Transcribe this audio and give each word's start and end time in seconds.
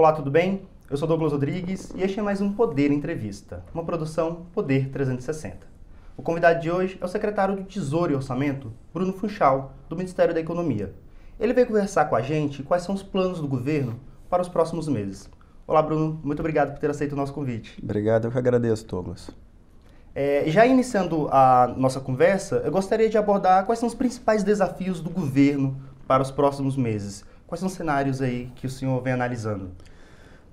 Olá, 0.00 0.14
tudo 0.14 0.30
bem? 0.30 0.62
Eu 0.88 0.96
sou 0.96 1.06
Douglas 1.06 1.30
Rodrigues 1.30 1.92
e 1.94 2.02
este 2.02 2.18
é 2.18 2.22
mais 2.22 2.40
um 2.40 2.52
Poder 2.54 2.90
Entrevista, 2.90 3.62
uma 3.74 3.84
produção 3.84 4.46
Poder 4.50 4.88
360. 4.88 5.66
O 6.16 6.22
convidado 6.22 6.58
de 6.58 6.70
hoje 6.70 6.96
é 6.98 7.04
o 7.04 7.08
secretário 7.08 7.54
do 7.54 7.64
Tesouro 7.64 8.10
e 8.10 8.14
Orçamento, 8.14 8.72
Bruno 8.94 9.12
Funchal, 9.12 9.74
do 9.90 9.96
Ministério 9.96 10.32
da 10.32 10.40
Economia. 10.40 10.94
Ele 11.38 11.52
veio 11.52 11.66
conversar 11.66 12.06
com 12.06 12.16
a 12.16 12.22
gente 12.22 12.62
quais 12.62 12.82
são 12.82 12.94
os 12.94 13.02
planos 13.02 13.40
do 13.40 13.46
governo 13.46 14.00
para 14.30 14.40
os 14.40 14.48
próximos 14.48 14.88
meses. 14.88 15.28
Olá, 15.66 15.82
Bruno. 15.82 16.18
Muito 16.24 16.40
obrigado 16.40 16.72
por 16.72 16.78
ter 16.78 16.88
aceito 16.88 17.12
o 17.12 17.16
nosso 17.16 17.34
convite. 17.34 17.78
Obrigado, 17.82 18.24
eu 18.24 18.30
que 18.30 18.38
agradeço, 18.38 18.86
Douglas. 18.86 19.30
É, 20.14 20.44
já 20.48 20.66
iniciando 20.66 21.28
a 21.30 21.72
nossa 21.76 22.00
conversa, 22.00 22.62
eu 22.64 22.72
gostaria 22.72 23.08
de 23.08 23.16
abordar 23.16 23.64
quais 23.64 23.78
são 23.78 23.88
os 23.88 23.94
principais 23.94 24.42
desafios 24.42 25.00
do 25.00 25.10
governo 25.10 25.80
para 26.06 26.22
os 26.22 26.30
próximos 26.30 26.76
meses. 26.76 27.24
Quais 27.46 27.60
são 27.60 27.68
os 27.68 27.74
cenários 27.74 28.20
aí 28.20 28.50
que 28.56 28.66
o 28.66 28.70
senhor 28.70 29.00
vem 29.02 29.12
analisando? 29.12 29.70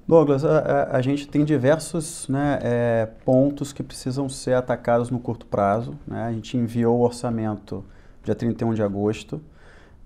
Douglas, 0.08 0.46
a, 0.46 0.60
a, 0.60 0.98
a 0.98 1.02
gente 1.02 1.28
tem 1.28 1.44
diversos 1.44 2.28
né, 2.30 2.60
é, 2.62 3.08
pontos 3.26 3.74
que 3.74 3.84
precisam 3.84 4.30
ser 4.30 4.54
atacados 4.54 5.10
no 5.10 5.20
curto 5.20 5.46
prazo. 5.46 5.98
Né? 6.08 6.24
A 6.24 6.32
gente 6.32 6.56
enviou 6.56 7.00
o 7.00 7.02
orçamento 7.02 7.84
dia 8.24 8.36
31 8.36 8.74
de 8.74 8.84
agosto. 8.84 9.42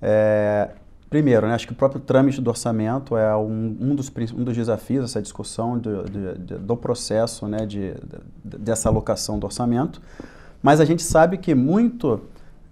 É, 0.02 0.70
primeiro, 1.12 1.46
né, 1.46 1.54
acho 1.54 1.68
que 1.68 1.74
o 1.74 1.76
próprio 1.76 2.00
trâmite 2.00 2.40
do 2.40 2.50
orçamento 2.50 3.18
é 3.18 3.36
um, 3.36 3.76
um, 3.82 3.94
dos, 3.94 4.10
um 4.34 4.46
dos 4.46 4.56
desafios, 4.56 5.04
essa 5.04 5.22
discussão 5.22 5.78
do, 5.78 6.06
de, 6.06 6.56
do 6.56 6.78
processo 6.78 7.50
né, 7.50 7.66
de, 7.66 7.94
de, 8.46 8.58
dessa 8.58 8.88
alocação 8.88 9.38
do 9.38 9.44
orçamento. 9.44 10.02
Mas 10.64 10.80
a 10.80 10.86
gente 10.86 11.04
sabe 11.04 11.38
que 11.38 11.54
muito 11.54 12.22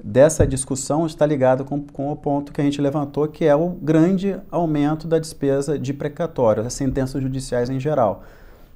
dessa 0.02 0.48
discussão 0.48 1.06
está 1.06 1.26
ligado 1.26 1.66
com, 1.66 1.82
com, 1.82 2.10
o 2.10 2.16
ponto 2.16 2.54
que 2.54 2.62
a 2.62 2.64
gente 2.64 2.80
levantou, 2.80 3.28
que 3.28 3.44
é 3.44 3.54
o 3.54 3.72
grande 3.72 4.40
aumento 4.50 5.06
da 5.06 5.20
despesa 5.20 5.78
de 5.78 5.94
precatório, 5.94 6.66
as 6.66 6.74
sentenças 6.74 7.22
judiciais 7.22 7.70
em 7.70 7.78
geral. 7.78 8.24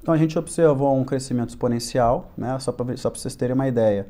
Então 0.02 0.12
a 0.12 0.18
gente 0.18 0.38
observou 0.38 0.94
um 0.94 1.04
crescimento 1.04 1.48
exponencial, 1.48 2.30
né, 2.36 2.58
só 2.58 2.70
para 2.70 2.94
vocês 2.94 3.34
terem 3.34 3.54
uma 3.54 3.66
ideia. 3.66 4.06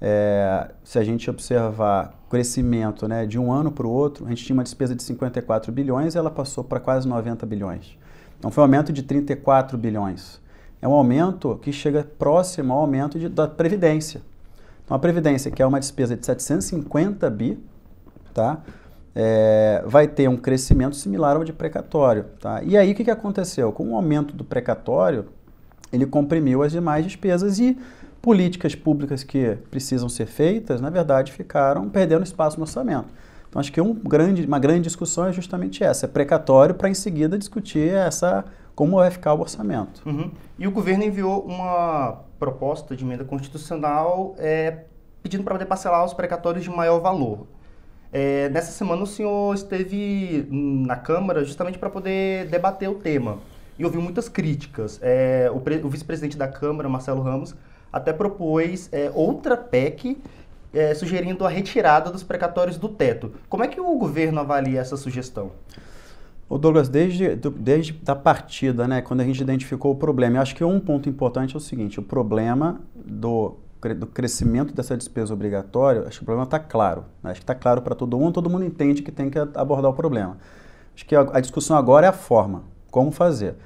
É, 0.00 0.70
se 0.84 0.98
a 0.98 1.04
gente 1.04 1.28
observar 1.30 2.12
crescimento 2.28 3.08
né, 3.08 3.24
de 3.24 3.38
um 3.38 3.50
ano 3.50 3.70
para 3.70 3.86
o 3.86 3.90
outro, 3.90 4.26
a 4.26 4.28
gente 4.28 4.44
tinha 4.44 4.54
uma 4.54 4.62
despesa 4.62 4.94
de 4.94 5.02
54 5.02 5.72
bilhões 5.72 6.16
ela 6.16 6.30
passou 6.30 6.62
para 6.62 6.78
quase 6.78 7.08
90 7.08 7.46
bilhões. 7.46 7.96
Então 8.38 8.50
foi 8.50 8.62
um 8.62 8.66
aumento 8.66 8.92
de 8.92 9.02
34 9.02 9.78
bilhões. 9.78 10.40
É 10.82 10.86
um 10.86 10.92
aumento 10.92 11.58
que 11.62 11.72
chega 11.72 12.04
próximo 12.18 12.72
ao 12.72 12.80
aumento 12.80 13.18
de, 13.18 13.28
da 13.28 13.48
Previdência. 13.48 14.20
Então 14.84 14.96
a 14.96 15.00
Previdência, 15.00 15.50
que 15.50 15.62
é 15.62 15.66
uma 15.66 15.80
despesa 15.80 16.16
de 16.16 16.26
750 16.26 17.28
bi, 17.30 17.58
tá? 18.34 18.62
É, 19.18 19.82
vai 19.86 20.06
ter 20.06 20.28
um 20.28 20.36
crescimento 20.36 20.94
similar 20.94 21.36
ao 21.36 21.44
de 21.44 21.52
precatório. 21.52 22.26
Tá? 22.38 22.62
E 22.62 22.76
aí 22.76 22.92
o 22.92 22.94
que, 22.94 23.02
que 23.02 23.10
aconteceu? 23.10 23.72
Com 23.72 23.92
o 23.92 23.96
aumento 23.96 24.36
do 24.36 24.44
precatório, 24.44 25.24
ele 25.90 26.04
comprimiu 26.04 26.62
as 26.62 26.70
demais 26.70 27.02
despesas 27.02 27.58
e 27.58 27.78
políticas 28.26 28.74
públicas 28.74 29.22
que 29.22 29.56
precisam 29.70 30.08
ser 30.08 30.26
feitas, 30.26 30.80
na 30.80 30.90
verdade, 30.90 31.30
ficaram 31.30 31.88
perdendo 31.88 32.24
espaço 32.24 32.56
no 32.56 32.64
orçamento. 32.64 33.06
Então, 33.48 33.60
acho 33.60 33.70
que 33.70 33.80
um 33.80 33.94
grande, 33.94 34.44
uma 34.44 34.58
grande 34.58 34.80
discussão 34.80 35.28
é 35.28 35.32
justamente 35.32 35.84
essa, 35.84 36.06
é 36.06 36.08
precatório 36.08 36.74
para 36.74 36.88
em 36.88 36.94
seguida 36.94 37.38
discutir 37.38 37.88
essa 37.88 38.44
como 38.74 38.96
vai 38.96 39.12
ficar 39.12 39.32
o 39.32 39.40
orçamento. 39.42 40.02
Uhum. 40.04 40.32
E 40.58 40.66
o 40.66 40.72
governo 40.72 41.04
enviou 41.04 41.40
uma 41.42 42.24
proposta 42.36 42.96
de 42.96 43.04
emenda 43.04 43.24
constitucional 43.24 44.34
é, 44.38 44.78
pedindo 45.22 45.44
para 45.44 45.54
poder 45.54 45.66
parcelar 45.66 46.04
os 46.04 46.12
precatórios 46.12 46.64
de 46.64 46.70
maior 46.70 46.98
valor. 46.98 47.46
É, 48.12 48.48
nessa 48.48 48.72
semana 48.72 49.04
o 49.04 49.06
senhor 49.06 49.54
esteve 49.54 50.48
na 50.50 50.96
Câmara 50.96 51.44
justamente 51.44 51.78
para 51.78 51.90
poder 51.90 52.48
debater 52.48 52.90
o 52.90 52.96
tema 52.96 53.38
e 53.78 53.84
ouviu 53.84 54.02
muitas 54.02 54.28
críticas. 54.28 54.98
É, 55.00 55.48
o, 55.48 55.86
o 55.86 55.88
vice-presidente 55.88 56.36
da 56.36 56.48
Câmara, 56.48 56.88
Marcelo 56.88 57.22
Ramos, 57.22 57.54
até 57.96 58.12
propôs 58.12 58.88
é, 58.92 59.10
outra 59.14 59.56
PEC 59.56 60.18
é, 60.72 60.94
sugerindo 60.94 61.46
a 61.46 61.48
retirada 61.48 62.10
dos 62.10 62.22
precatórios 62.22 62.76
do 62.76 62.88
teto. 62.88 63.32
Como 63.48 63.64
é 63.64 63.68
que 63.68 63.80
o 63.80 63.96
governo 63.96 64.40
avalia 64.40 64.80
essa 64.80 64.96
sugestão? 64.96 65.50
O 66.48 66.58
Douglas, 66.58 66.88
desde, 66.88 67.34
desde 67.34 67.98
a 68.06 68.14
partida, 68.14 68.86
né, 68.86 69.00
quando 69.00 69.20
a 69.20 69.24
gente 69.24 69.40
identificou 69.40 69.92
o 69.92 69.96
problema, 69.96 70.36
eu 70.36 70.42
acho 70.42 70.54
que 70.54 70.62
um 70.62 70.78
ponto 70.78 71.08
importante 71.08 71.54
é 71.54 71.56
o 71.56 71.60
seguinte, 71.60 71.98
o 71.98 72.02
problema 72.02 72.80
do, 72.94 73.56
do 73.96 74.06
crescimento 74.06 74.72
dessa 74.72 74.96
despesa 74.96 75.32
obrigatória, 75.32 76.02
acho 76.06 76.18
que 76.18 76.22
o 76.22 76.26
problema 76.26 76.44
está 76.44 76.58
claro. 76.58 77.04
Né, 77.22 77.30
acho 77.30 77.40
que 77.40 77.44
está 77.44 77.54
claro 77.54 77.80
para 77.80 77.94
todo 77.94 78.16
mundo, 78.18 78.34
todo 78.34 78.50
mundo 78.50 78.64
entende 78.64 79.02
que 79.02 79.10
tem 79.10 79.30
que 79.30 79.38
abordar 79.38 79.90
o 79.90 79.94
problema. 79.94 80.36
Acho 80.94 81.06
que 81.06 81.16
a, 81.16 81.22
a 81.32 81.40
discussão 81.40 81.76
agora 81.76 82.06
é 82.06 82.10
a 82.10 82.12
forma, 82.12 82.62
como 82.90 83.10
fazer. 83.10 83.56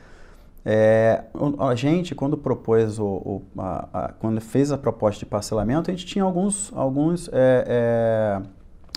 É, 0.65 1.25
a 1.59 1.75
gente, 1.75 2.15
quando 2.15 2.37
propôs 2.37 2.99
o, 2.99 3.05
o 3.05 3.43
a, 3.57 3.89
a, 3.93 4.13
quando 4.13 4.41
fez 4.41 4.71
a 4.71 4.77
proposta 4.77 5.19
de 5.19 5.27
parcelamento, 5.27 5.91
a 5.91 5.95
gente 5.95 6.07
tinha 6.07 6.23
alguns, 6.23 6.71
alguns, 6.75 7.29
é, 7.33 7.65
é, 7.67 8.43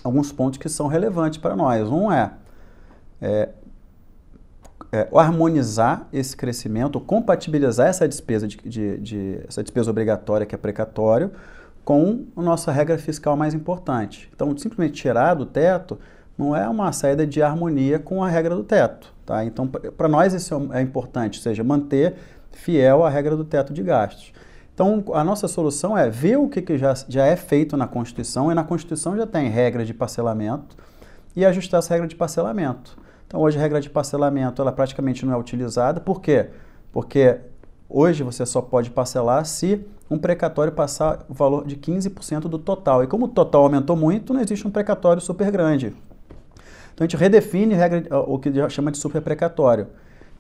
alguns 0.04 0.32
pontos 0.32 0.60
que 0.60 0.68
são 0.68 0.88
relevantes 0.88 1.38
para 1.38 1.56
nós. 1.56 1.90
Um 1.90 2.12
é, 2.12 2.34
é, 3.22 3.50
é, 4.92 5.08
harmonizar 5.14 6.08
esse 6.12 6.36
crescimento, 6.36 7.00
compatibilizar 7.00 7.88
essa 7.88 8.08
despesa 8.08 8.48
de, 8.48 8.58
de, 8.58 8.98
de, 9.00 9.40
essa 9.48 9.64
despesa 9.64 9.90
obrigatória 9.90 10.46
que 10.46 10.54
é 10.54 10.58
precatório 10.58 11.32
com 11.84 12.26
a 12.36 12.42
nossa 12.42 12.72
regra 12.72 12.98
fiscal 12.98 13.36
mais 13.36 13.54
importante. 13.54 14.30
Então, 14.36 14.56
simplesmente 14.58 14.94
tirar 14.94 15.34
do 15.34 15.46
teto 15.46 15.98
não 16.38 16.56
é 16.56 16.68
uma 16.68 16.92
saída 16.92 17.26
de 17.26 17.42
harmonia 17.42 18.00
com 18.00 18.24
a 18.24 18.30
regra 18.30 18.56
do 18.56 18.64
teto. 18.64 19.14
Tá? 19.26 19.46
Então, 19.46 19.68
para 19.68 20.08
nós 20.08 20.34
isso 20.34 20.70
é, 20.74 20.80
é 20.80 20.82
importante, 20.82 21.40
ou 21.40 21.44
seja, 21.44 21.64
manter 21.64 22.16
fiel 22.52 23.04
à 23.04 23.10
regra 23.10 23.36
do 23.36 23.44
teto 23.44 23.74
de 23.74 23.82
gastos. 23.82 24.34
Então, 24.74 25.04
a 25.14 25.24
nossa 25.24 25.48
solução 25.48 25.98
é 25.98 26.10
ver 26.10 26.38
o 26.38 26.50
que, 26.50 26.62
que 26.62 26.78
já, 26.78 26.94
já 27.08 27.26
é 27.26 27.36
feito 27.36 27.78
na 27.78 27.88
Constituição, 27.88 28.52
e 28.52 28.56
na 28.56 28.64
Constituição 28.64 29.16
já 29.16 29.28
tem 29.28 29.48
regra 29.48 29.86
de 29.86 29.94
parcelamento, 29.94 30.76
e 31.36 31.46
ajustar 31.46 31.80
essa 31.80 31.94
regra 31.94 32.08
de 32.08 32.16
parcelamento. 32.16 32.98
Então, 33.28 33.40
hoje 33.40 33.58
a 33.58 33.62
regra 33.62 33.80
de 33.80 33.90
parcelamento 33.90 34.62
ela 34.62 34.72
praticamente 34.72 35.26
não 35.26 35.34
é 35.34 35.38
utilizada. 35.38 36.00
Por 36.00 36.22
quê? 36.22 36.50
Porque 36.92 37.40
hoje 37.90 38.24
você 38.24 38.46
só 38.46 38.62
pode 38.62 38.92
parcelar 38.92 39.46
se 39.46 39.84
um 40.10 40.18
precatório 40.18 40.72
passar 40.72 41.26
o 41.28 41.34
valor 41.34 41.66
de 41.66 41.76
15% 41.76 42.42
do 42.42 42.60
total. 42.60 43.04
E 43.04 43.08
como 43.08 43.26
o 43.26 43.28
total 43.28 43.64
aumentou 43.64 43.96
muito, 43.96 44.34
não 44.34 44.42
existe 44.42 44.68
um 44.68 44.72
precatório 44.72 45.22
super 45.22 45.50
grande. 45.50 45.96
Então 46.94 47.06
a 47.06 47.08
gente 47.08 47.18
redefine 47.18 47.74
regra, 47.74 48.04
o 48.28 48.38
que 48.38 48.52
chama 48.70 48.92
de 48.92 48.98
superprecatório. 48.98 49.88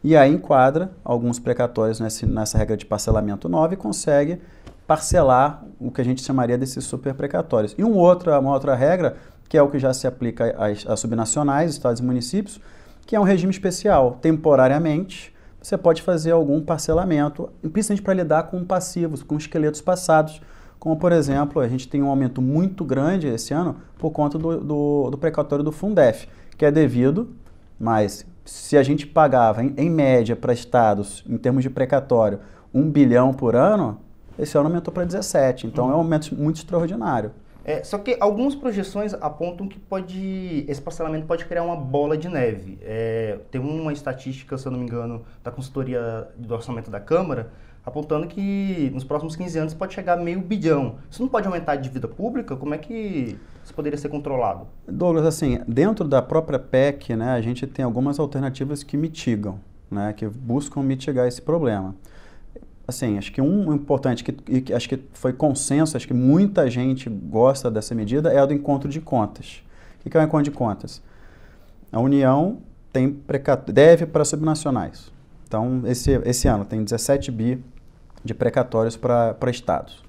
E 0.03 0.17
aí 0.17 0.33
enquadra 0.33 0.91
alguns 1.03 1.39
precatórios 1.39 1.99
nessa, 1.99 2.25
nessa 2.25 2.57
regra 2.57 2.75
de 2.75 2.85
parcelamento 2.85 3.47
9 3.47 3.75
e 3.75 3.77
consegue 3.77 4.41
parcelar 4.85 5.63
o 5.79 5.89
que 5.89 6.01
a 6.01 6.03
gente 6.03 6.21
chamaria 6.21 6.57
desses 6.57 6.83
superprecatórios. 6.83 7.73
E 7.77 7.83
um 7.83 7.93
outra, 7.93 8.37
uma 8.39 8.51
outra 8.51 8.75
regra, 8.75 9.15
que 9.47 9.57
é 9.57 9.61
o 9.61 9.69
que 9.69 9.79
já 9.79 9.93
se 9.93 10.05
aplica 10.05 10.53
às, 10.57 10.85
às 10.85 10.99
subnacionais, 10.99 11.71
estados 11.71 12.01
e 12.01 12.03
municípios, 12.03 12.59
que 13.05 13.15
é 13.15 13.19
um 13.19 13.23
regime 13.23 13.51
especial. 13.51 14.19
Temporariamente, 14.21 15.33
você 15.61 15.77
pode 15.77 16.01
fazer 16.01 16.31
algum 16.31 16.61
parcelamento, 16.61 17.49
principalmente 17.71 18.03
para 18.03 18.13
lidar 18.13 18.43
com 18.43 18.65
passivos, 18.65 19.23
com 19.23 19.37
esqueletos 19.37 19.79
passados, 19.79 20.41
como 20.77 20.97
por 20.97 21.13
exemplo, 21.13 21.61
a 21.61 21.67
gente 21.69 21.87
tem 21.87 22.03
um 22.03 22.09
aumento 22.09 22.41
muito 22.41 22.83
grande 22.83 23.27
esse 23.27 23.53
ano 23.53 23.77
por 23.97 24.11
conta 24.11 24.37
do, 24.37 24.59
do, 24.59 25.09
do 25.11 25.17
precatório 25.17 25.63
do 25.63 25.71
Fundef, 25.71 26.27
que 26.53 26.65
é 26.65 26.71
devido, 26.71 27.35
mas 27.79 28.25
se 28.45 28.77
a 28.77 28.83
gente 28.83 29.07
pagava 29.07 29.63
em, 29.63 29.73
em 29.77 29.89
média 29.89 30.35
para 30.35 30.53
estados, 30.53 31.23
em 31.27 31.37
termos 31.37 31.63
de 31.63 31.69
precatório, 31.69 32.39
um 32.73 32.89
bilhão 32.89 33.33
por 33.33 33.55
ano, 33.55 33.99
esse 34.37 34.57
ano 34.57 34.67
aumentou 34.67 34.93
para 34.93 35.05
17. 35.05 35.67
Então 35.67 35.85
uhum. 35.85 35.91
é 35.91 35.93
um 35.95 35.97
aumento 35.99 36.35
muito 36.35 36.57
extraordinário. 36.57 37.31
É, 37.65 37.81
só 37.81 37.97
que 37.97 38.17
algumas 38.19 38.55
projeções 38.55 39.13
apontam 39.13 39.69
que 39.69 39.79
pode, 39.79 40.65
esse 40.67 40.81
parcelamento 40.81 41.25
pode 41.25 41.45
criar 41.45 41.63
uma 41.63 41.77
bola 41.77 42.17
de 42.17 42.27
neve. 42.27 42.77
É, 42.81 43.39
tem 43.49 43.61
uma 43.61 43.93
estatística, 43.93 44.57
se 44.57 44.67
eu 44.67 44.71
não 44.71 44.79
me 44.79 44.85
engano, 44.85 45.23
da 45.41 45.49
consultoria 45.49 46.27
do 46.35 46.53
orçamento 46.53 46.91
da 46.91 46.99
Câmara, 46.99 47.51
apontando 47.85 48.27
que 48.27 48.89
nos 48.93 49.03
próximos 49.03 49.35
15 49.35 49.59
anos 49.59 49.73
pode 49.73 49.93
chegar 49.93 50.17
a 50.17 50.21
meio 50.21 50.39
bilhão. 50.39 50.95
Isso 51.09 51.21
não 51.21 51.29
pode 51.29 51.47
aumentar 51.47 51.73
a 51.73 51.75
dívida 51.75 52.07
pública? 52.07 52.55
Como 52.55 52.73
é 52.73 52.77
que 52.77 53.37
isso 53.63 53.73
poderia 53.73 53.97
ser 53.97 54.09
controlado? 54.09 54.67
Douglas, 54.87 55.25
assim, 55.25 55.59
dentro 55.67 56.07
da 56.07 56.21
própria 56.21 56.57
PEC, 56.57 57.15
né, 57.15 57.31
a 57.31 57.41
gente 57.41 57.67
tem 57.67 57.83
algumas 57.83 58.19
alternativas 58.19 58.83
que 58.83 58.95
mitigam, 58.95 59.59
né, 59.91 60.13
que 60.13 60.27
buscam 60.27 60.81
mitigar 60.81 61.27
esse 61.27 61.41
problema. 61.41 61.95
Assim, 62.87 63.17
acho 63.17 63.31
que 63.31 63.41
um 63.41 63.73
importante, 63.73 64.23
que, 64.23 64.73
acho 64.73 64.89
que 64.89 64.99
foi 65.13 65.31
consenso, 65.31 65.95
acho 65.95 66.07
que 66.07 66.13
muita 66.13 66.69
gente 66.69 67.09
gosta 67.09 67.71
dessa 67.71 67.95
medida, 67.95 68.31
é 68.31 68.39
a 68.39 68.45
do 68.45 68.53
encontro 68.53 68.89
de 68.89 68.99
contas. 68.99 69.63
O 70.05 70.09
que 70.09 70.17
é 70.17 70.19
o 70.19 70.23
encontro 70.23 70.51
de 70.51 70.51
contas? 70.51 71.01
A 71.91 71.99
União 71.99 72.57
tem 72.91 73.17
deve 73.67 74.05
para 74.05 74.25
subnacionais. 74.25 75.11
Então, 75.47 75.83
esse, 75.85 76.11
esse 76.25 76.47
ano 76.47 76.65
tem 76.65 76.83
17 76.83 77.31
bi 77.31 77.63
de 78.23 78.33
precatórios 78.33 78.95
para 78.95 79.37
estados. 79.49 80.03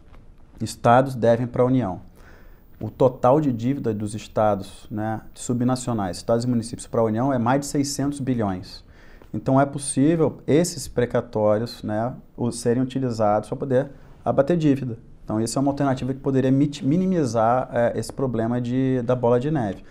Estados 0.60 1.14
devem 1.14 1.46
para 1.46 1.62
a 1.62 1.66
União. 1.66 2.00
o 2.80 2.90
total 2.90 3.40
de 3.40 3.52
dívida 3.52 3.94
dos 3.94 4.14
estados, 4.14 4.86
né, 4.90 5.20
subnacionais, 5.32 6.18
estados 6.18 6.44
e 6.44 6.48
municípios 6.48 6.86
para 6.86 7.00
a 7.00 7.04
União 7.04 7.32
é 7.32 7.38
mais 7.38 7.60
de 7.60 7.66
600 7.66 8.20
bilhões. 8.20 8.84
Então 9.32 9.60
é 9.60 9.64
possível 9.64 10.38
esses 10.46 10.86
precatórios 10.86 11.82
né, 11.82 12.14
serem 12.52 12.82
utilizados 12.82 13.48
para 13.48 13.56
poder 13.56 13.90
abater 14.24 14.56
dívida. 14.56 14.98
Então 15.24 15.40
isso 15.40 15.58
é 15.58 15.62
uma 15.62 15.70
alternativa 15.70 16.12
que 16.12 16.20
poderia 16.20 16.52
minimizar 16.52 17.70
é, 17.72 17.98
esse 17.98 18.12
problema 18.12 18.60
de, 18.60 19.00
da 19.02 19.16
bola 19.16 19.40
de 19.40 19.50
neve. 19.50 19.82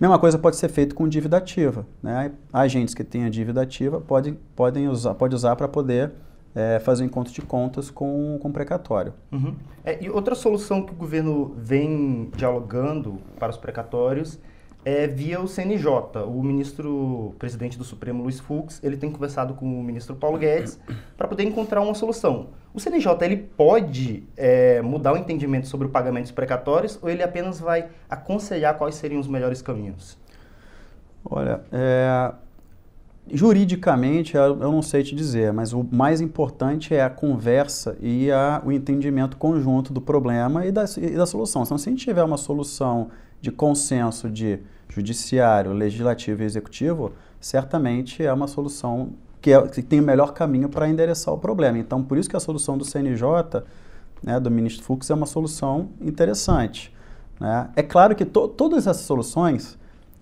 Mesma 0.00 0.18
coisa 0.18 0.38
pode 0.38 0.56
ser 0.56 0.68
feito 0.68 0.94
com 0.94 1.08
dívida 1.08 1.38
ativa. 1.38 1.84
Né? 2.00 2.30
Agentes 2.52 2.94
que 2.94 3.02
tenham 3.02 3.28
dívida 3.28 3.62
ativa 3.62 4.00
podem, 4.00 4.38
podem 4.54 4.88
usar, 4.88 5.14
pode 5.14 5.34
usar 5.34 5.56
para 5.56 5.66
poder 5.66 6.12
é, 6.58 6.80
fazer 6.80 7.04
encontro 7.04 7.32
de 7.32 7.40
contas 7.40 7.88
com, 7.88 8.36
com 8.42 8.50
precatório. 8.50 9.14
Uhum. 9.30 9.54
É, 9.84 10.02
e 10.02 10.10
outra 10.10 10.34
solução 10.34 10.82
que 10.82 10.92
o 10.92 10.96
governo 10.96 11.54
vem 11.56 12.30
dialogando 12.36 13.20
para 13.38 13.50
os 13.50 13.56
precatórios 13.56 14.40
é 14.84 15.06
via 15.06 15.40
o 15.40 15.46
CNJ. 15.46 15.88
O 16.26 16.42
ministro 16.42 17.32
presidente 17.38 17.78
do 17.78 17.84
Supremo, 17.84 18.24
Luiz 18.24 18.40
Fux, 18.40 18.82
ele 18.82 18.96
tem 18.96 19.08
conversado 19.08 19.54
com 19.54 19.66
o 19.66 19.84
ministro 19.84 20.16
Paulo 20.16 20.36
Guedes 20.36 20.80
para 21.16 21.28
poder 21.28 21.44
encontrar 21.44 21.80
uma 21.80 21.94
solução. 21.94 22.48
O 22.74 22.80
CNJ 22.80 23.06
ele 23.22 23.36
pode 23.36 24.24
é, 24.36 24.82
mudar 24.82 25.12
o 25.12 25.16
entendimento 25.16 25.68
sobre 25.68 25.86
o 25.86 25.90
pagamento 25.90 26.24
dos 26.24 26.32
precatórios 26.32 26.98
ou 27.00 27.08
ele 27.08 27.22
apenas 27.22 27.60
vai 27.60 27.88
aconselhar 28.10 28.76
quais 28.76 28.96
seriam 28.96 29.20
os 29.20 29.28
melhores 29.28 29.62
caminhos? 29.62 30.18
Olha, 31.24 31.60
é, 31.70 32.32
Juridicamente, 33.30 34.36
eu 34.36 34.56
não 34.56 34.82
sei 34.82 35.02
te 35.02 35.14
dizer, 35.14 35.52
mas 35.52 35.72
o 35.72 35.86
mais 35.90 36.20
importante 36.20 36.94
é 36.94 37.02
a 37.02 37.10
conversa 37.10 37.96
e 38.00 38.30
a, 38.30 38.62
o 38.64 38.72
entendimento 38.72 39.36
conjunto 39.36 39.92
do 39.92 40.00
problema 40.00 40.64
e 40.64 40.72
da, 40.72 40.84
e 40.96 41.10
da 41.10 41.26
solução. 41.26 41.62
Então, 41.62 41.76
se 41.76 41.88
a 41.88 41.92
gente 41.92 42.04
tiver 42.04 42.22
uma 42.22 42.36
solução 42.36 43.08
de 43.40 43.50
consenso 43.50 44.30
de 44.30 44.60
judiciário, 44.88 45.72
legislativo 45.72 46.42
e 46.42 46.46
executivo, 46.46 47.12
certamente 47.40 48.22
é 48.22 48.32
uma 48.32 48.46
solução 48.46 49.10
que, 49.40 49.52
é, 49.52 49.68
que 49.68 49.82
tem 49.82 50.00
o 50.00 50.02
melhor 50.02 50.32
caminho 50.32 50.68
para 50.68 50.88
endereçar 50.88 51.32
o 51.32 51.38
problema. 51.38 51.78
Então, 51.78 52.02
por 52.02 52.18
isso 52.18 52.28
que 52.28 52.36
a 52.36 52.40
solução 52.40 52.76
do 52.76 52.84
CNJ, 52.84 53.62
né, 54.22 54.40
do 54.40 54.50
ministro 54.50 54.84
Fux, 54.84 55.08
é 55.10 55.14
uma 55.14 55.26
solução 55.26 55.90
interessante. 56.00 56.94
Né? 57.38 57.68
É 57.76 57.82
claro 57.82 58.14
que 58.16 58.24
to, 58.24 58.48
todas 58.48 58.86
essas 58.86 59.04
soluções 59.04 59.78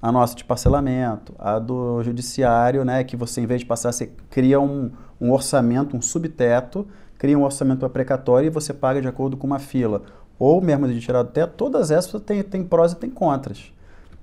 a 0.07 0.13
nossa 0.13 0.37
de 0.37 0.45
parcelamento, 0.45 1.35
a 1.37 1.59
do 1.59 2.01
judiciário, 2.05 2.85
né, 2.85 3.03
que 3.03 3.17
você, 3.17 3.41
em 3.41 3.47
vez 3.47 3.63
de 3.63 3.67
passar, 3.67 3.91
você 3.91 4.09
cria 4.31 4.61
um, 4.61 4.93
um 5.21 5.33
orçamento, 5.33 5.97
um 5.97 6.01
subteto, 6.01 6.87
cria 7.19 7.37
um 7.37 7.43
orçamento 7.43 7.89
precatório 7.91 8.47
e 8.47 8.51
você 8.51 8.73
paga 8.73 9.03
de 9.03 9.09
acordo 9.09 9.37
com 9.37 9.49
uma 9.49 9.59
fila. 9.59 10.03
Ou 10.39 10.61
mesmo 10.61 10.87
de 10.87 11.01
tirar 11.01 11.25
do 11.25 11.31
teto, 11.33 11.55
todas 11.57 11.91
essas 11.91 12.23
têm, 12.23 12.41
têm 12.45 12.63
prós 12.63 12.93
e 12.93 12.97
têm 12.97 13.11
contras. 13.11 13.73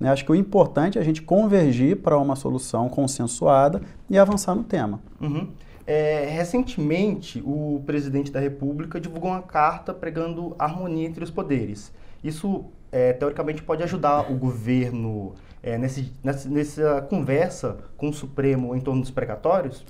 Né? 0.00 0.08
Acho 0.08 0.24
que 0.24 0.32
o 0.32 0.34
importante 0.34 0.96
é 0.96 1.02
a 1.02 1.04
gente 1.04 1.20
convergir 1.20 1.98
para 1.98 2.16
uma 2.16 2.34
solução 2.34 2.88
consensuada 2.88 3.82
e 4.08 4.16
avançar 4.16 4.54
no 4.54 4.64
tema. 4.64 5.00
Uhum. 5.20 5.48
É, 5.86 6.30
recentemente, 6.30 7.42
o 7.44 7.82
presidente 7.84 8.32
da 8.32 8.40
República 8.40 8.98
divulgou 8.98 9.30
uma 9.30 9.42
carta 9.42 9.92
pregando 9.92 10.56
harmonia 10.58 11.06
entre 11.06 11.22
os 11.22 11.30
poderes. 11.30 11.92
Isso, 12.22 12.64
é, 12.90 13.12
teoricamente, 13.12 13.62
pode 13.62 13.82
ajudar 13.82 14.32
o 14.32 14.34
governo 14.34 15.34
é, 15.64 15.78
nesse, 15.78 16.12
nessa, 16.22 16.48
nessa 16.48 17.00
conversa 17.08 17.78
com 17.96 18.10
o 18.10 18.12
Supremo 18.12 18.76
em 18.76 18.80
torno 18.80 19.00
dos 19.00 19.10
precatórios? 19.10 19.82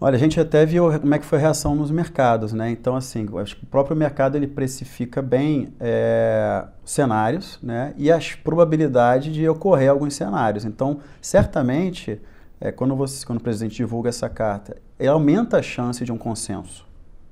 Olha, 0.00 0.14
a 0.14 0.18
gente 0.18 0.38
até 0.38 0.64
viu 0.64 0.88
como 1.00 1.14
é 1.14 1.18
que 1.18 1.26
foi 1.26 1.38
a 1.38 1.40
reação 1.40 1.74
nos 1.74 1.90
mercados, 1.90 2.52
né? 2.52 2.70
Então, 2.70 2.96
assim, 2.96 3.28
acho 3.38 3.56
que 3.56 3.64
o 3.64 3.66
próprio 3.66 3.96
mercado 3.96 4.36
ele 4.36 4.46
precifica 4.46 5.20
bem 5.20 5.74
é, 5.80 6.64
cenários, 6.84 7.58
né? 7.62 7.92
E 7.96 8.10
as 8.10 8.34
probabilidades 8.34 9.32
de 9.32 9.48
ocorrer 9.48 9.90
alguns 9.90 10.14
cenários. 10.14 10.64
Então, 10.64 11.00
certamente, 11.20 12.20
é, 12.60 12.70
quando, 12.72 12.94
você, 12.96 13.26
quando 13.26 13.38
o 13.38 13.42
presidente 13.42 13.76
divulga 13.76 14.08
essa 14.08 14.28
carta, 14.28 14.76
ele 14.98 15.08
aumenta 15.08 15.58
a 15.58 15.62
chance 15.62 16.04
de 16.04 16.12
um 16.12 16.18
consenso, 16.18 16.86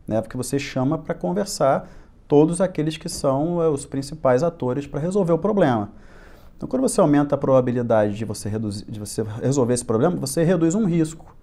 né? 0.07 0.21
Porque 0.21 0.37
você 0.37 0.59
chama 0.59 0.99
para 0.99 1.15
conversar 1.15 1.89
todos 2.27 2.61
aqueles 2.61 2.97
que 2.97 3.09
são 3.09 3.61
é, 3.61 3.69
os 3.69 3.85
principais 3.85 4.45
atores 4.45 4.87
para 4.87 5.01
resolver 5.01 5.33
o 5.33 5.39
problema. 5.39 5.91
Então, 6.61 6.69
quando 6.69 6.83
você 6.83 7.01
aumenta 7.01 7.35
a 7.35 7.39
probabilidade 7.39 8.15
de 8.15 8.23
você, 8.23 8.47
reduzir, 8.47 8.85
de 8.85 9.01
você 9.01 9.23
resolver 9.41 9.73
esse 9.73 9.85
problema, 9.85 10.15
você 10.17 10.45
reduz 10.45 10.75
um 10.75 10.85
risco. 10.85 11.35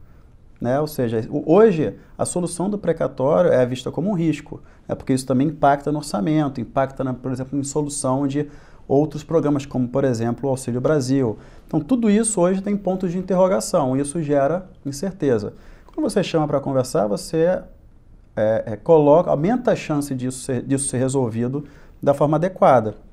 Né? 0.62 0.80
Ou 0.80 0.86
seja, 0.86 1.28
hoje 1.31 1.96
a 2.16 2.24
solução 2.24 2.69
do 2.69 2.78
precatório 2.78 3.52
é 3.52 3.66
vista 3.66 3.92
como 3.92 4.12
um 4.12 4.14
risco, 4.14 4.62
né? 4.88 4.94
porque 4.94 5.14
isso 5.14 5.25
também 5.25 5.48
impacta 5.48 5.92
no 5.92 5.98
orçamento, 5.98 6.62
impacta, 6.62 7.04
na, 7.04 7.16
por 7.16 7.31
exemplo, 7.31 7.58
em 7.58 7.64
solução 7.64 8.28
de 8.28 8.48
outros 8.88 9.24
programas, 9.24 9.66
como 9.66 9.88
por 9.88 10.04
exemplo 10.04 10.48
o 10.48 10.52
Auxílio 10.52 10.80
Brasil. 10.80 11.40
Então 11.66 11.80
tudo 11.80 12.12
isso 12.12 12.40
hoje 12.40 12.62
tem 12.62 12.78
pontos 12.78 13.12
de 13.12 13.18
interrogação, 13.18 13.98
isso 13.98 14.22
gera 14.22 14.69
incerteza. 14.86 15.54
Quando 15.88 16.08
você 16.08 16.24
chama 16.24 16.48
para 16.48 16.60
conversar, 16.60 17.08
você 17.08 17.60
é, 18.36 18.64
é, 18.68 18.75
coloca, 18.75 19.31
aumenta 19.31 19.72
a 19.72 19.75
chance 19.75 20.14
disso 20.14 20.44
ser, 20.44 20.62
disso 20.62 20.90
ser 20.90 21.00
resolvido 21.00 21.66
da 22.02 22.14
forma 22.14 22.38
adequada. 22.38 23.06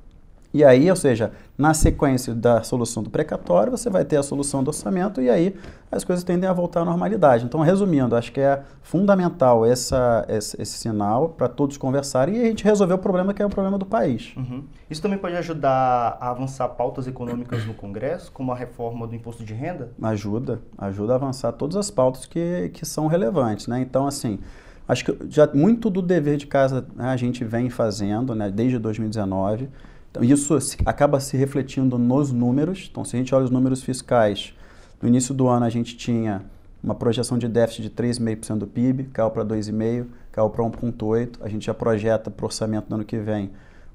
E 0.55 0.63
aí, 0.63 0.89
ou 0.89 0.95
seja, 0.95 1.33
na 1.57 1.73
sequência 1.73 2.33
da 2.33 2.63
solução 2.63 3.03
do 3.03 3.09
precatório, 3.09 3.69
você 3.69 3.89
vai 3.89 4.05
ter 4.05 4.15
a 4.15 4.23
solução 4.23 4.63
do 4.63 4.69
orçamento 4.69 5.21
e 5.21 5.29
aí 5.29 5.53
as 5.91 6.05
coisas 6.05 6.23
tendem 6.23 6.49
a 6.49 6.53
voltar 6.53 6.79
à 6.79 6.85
normalidade. 6.85 7.43
Então, 7.43 7.59
resumindo, 7.59 8.15
acho 8.15 8.31
que 8.31 8.39
é 8.39 8.63
fundamental 8.81 9.65
essa, 9.65 10.25
esse, 10.29 10.61
esse 10.61 10.77
sinal 10.77 11.27
para 11.27 11.49
todos 11.49 11.75
conversarem 11.75 12.37
e 12.37 12.41
a 12.41 12.45
gente 12.45 12.63
resolver 12.63 12.93
o 12.93 12.97
problema 12.97 13.33
que 13.33 13.41
é 13.41 13.45
o 13.45 13.49
problema 13.49 13.77
do 13.77 13.85
país. 13.85 14.33
Uhum. 14.37 14.63
Isso 14.89 15.01
também 15.01 15.17
pode 15.17 15.35
ajudar 15.35 16.17
a 16.21 16.29
avançar 16.29 16.69
pautas 16.69 17.05
econômicas 17.05 17.65
no 17.65 17.73
Congresso, 17.73 18.31
como 18.31 18.53
a 18.53 18.55
reforma 18.55 19.05
do 19.05 19.13
imposto 19.13 19.43
de 19.43 19.53
renda? 19.53 19.91
Ajuda, 20.01 20.61
ajuda 20.77 21.11
a 21.11 21.15
avançar 21.17 21.51
todas 21.51 21.75
as 21.75 21.91
pautas 21.91 22.25
que, 22.25 22.71
que 22.73 22.85
são 22.85 23.07
relevantes. 23.07 23.67
Né? 23.67 23.81
Então, 23.81 24.07
assim, 24.07 24.39
acho 24.87 25.03
que 25.03 25.17
já 25.27 25.49
muito 25.53 25.89
do 25.89 26.01
dever 26.01 26.37
de 26.37 26.47
casa 26.47 26.87
né, 26.95 27.09
a 27.09 27.17
gente 27.17 27.43
vem 27.43 27.69
fazendo 27.69 28.33
né, 28.33 28.49
desde 28.49 28.79
2019. 28.79 29.67
Então, 30.15 30.23
isso 30.23 30.57
acaba 30.85 31.19
se 31.19 31.35
refletindo 31.35 31.97
nos 31.97 32.31
números. 32.31 32.87
Então, 32.89 33.03
se 33.03 33.17
a 33.17 33.19
gente 33.19 33.35
olha 33.35 33.43
os 33.43 33.51
números 33.51 33.83
fiscais, 33.83 34.53
no 35.01 35.09
início 35.09 35.33
do 35.33 35.47
ano 35.49 35.65
a 35.65 35.69
gente 35.69 35.97
tinha 35.97 36.41
uma 36.81 36.95
projeção 36.95 37.37
de 37.37 37.49
déficit 37.49 37.81
de 37.83 37.89
3,5% 37.89 38.59
do 38.59 38.67
PIB, 38.67 39.05
caiu 39.05 39.29
para 39.29 39.43
2,5%, 39.43 40.05
caiu 40.31 40.49
para 40.49 40.63
1,8%. 40.63 41.37
A 41.41 41.49
gente 41.49 41.65
já 41.65 41.73
projeta 41.73 42.31
para 42.31 42.43
o 42.43 42.45
orçamento 42.45 42.87
do 42.87 42.95
ano 42.95 43.03
que 43.03 43.17
vem 43.17 43.51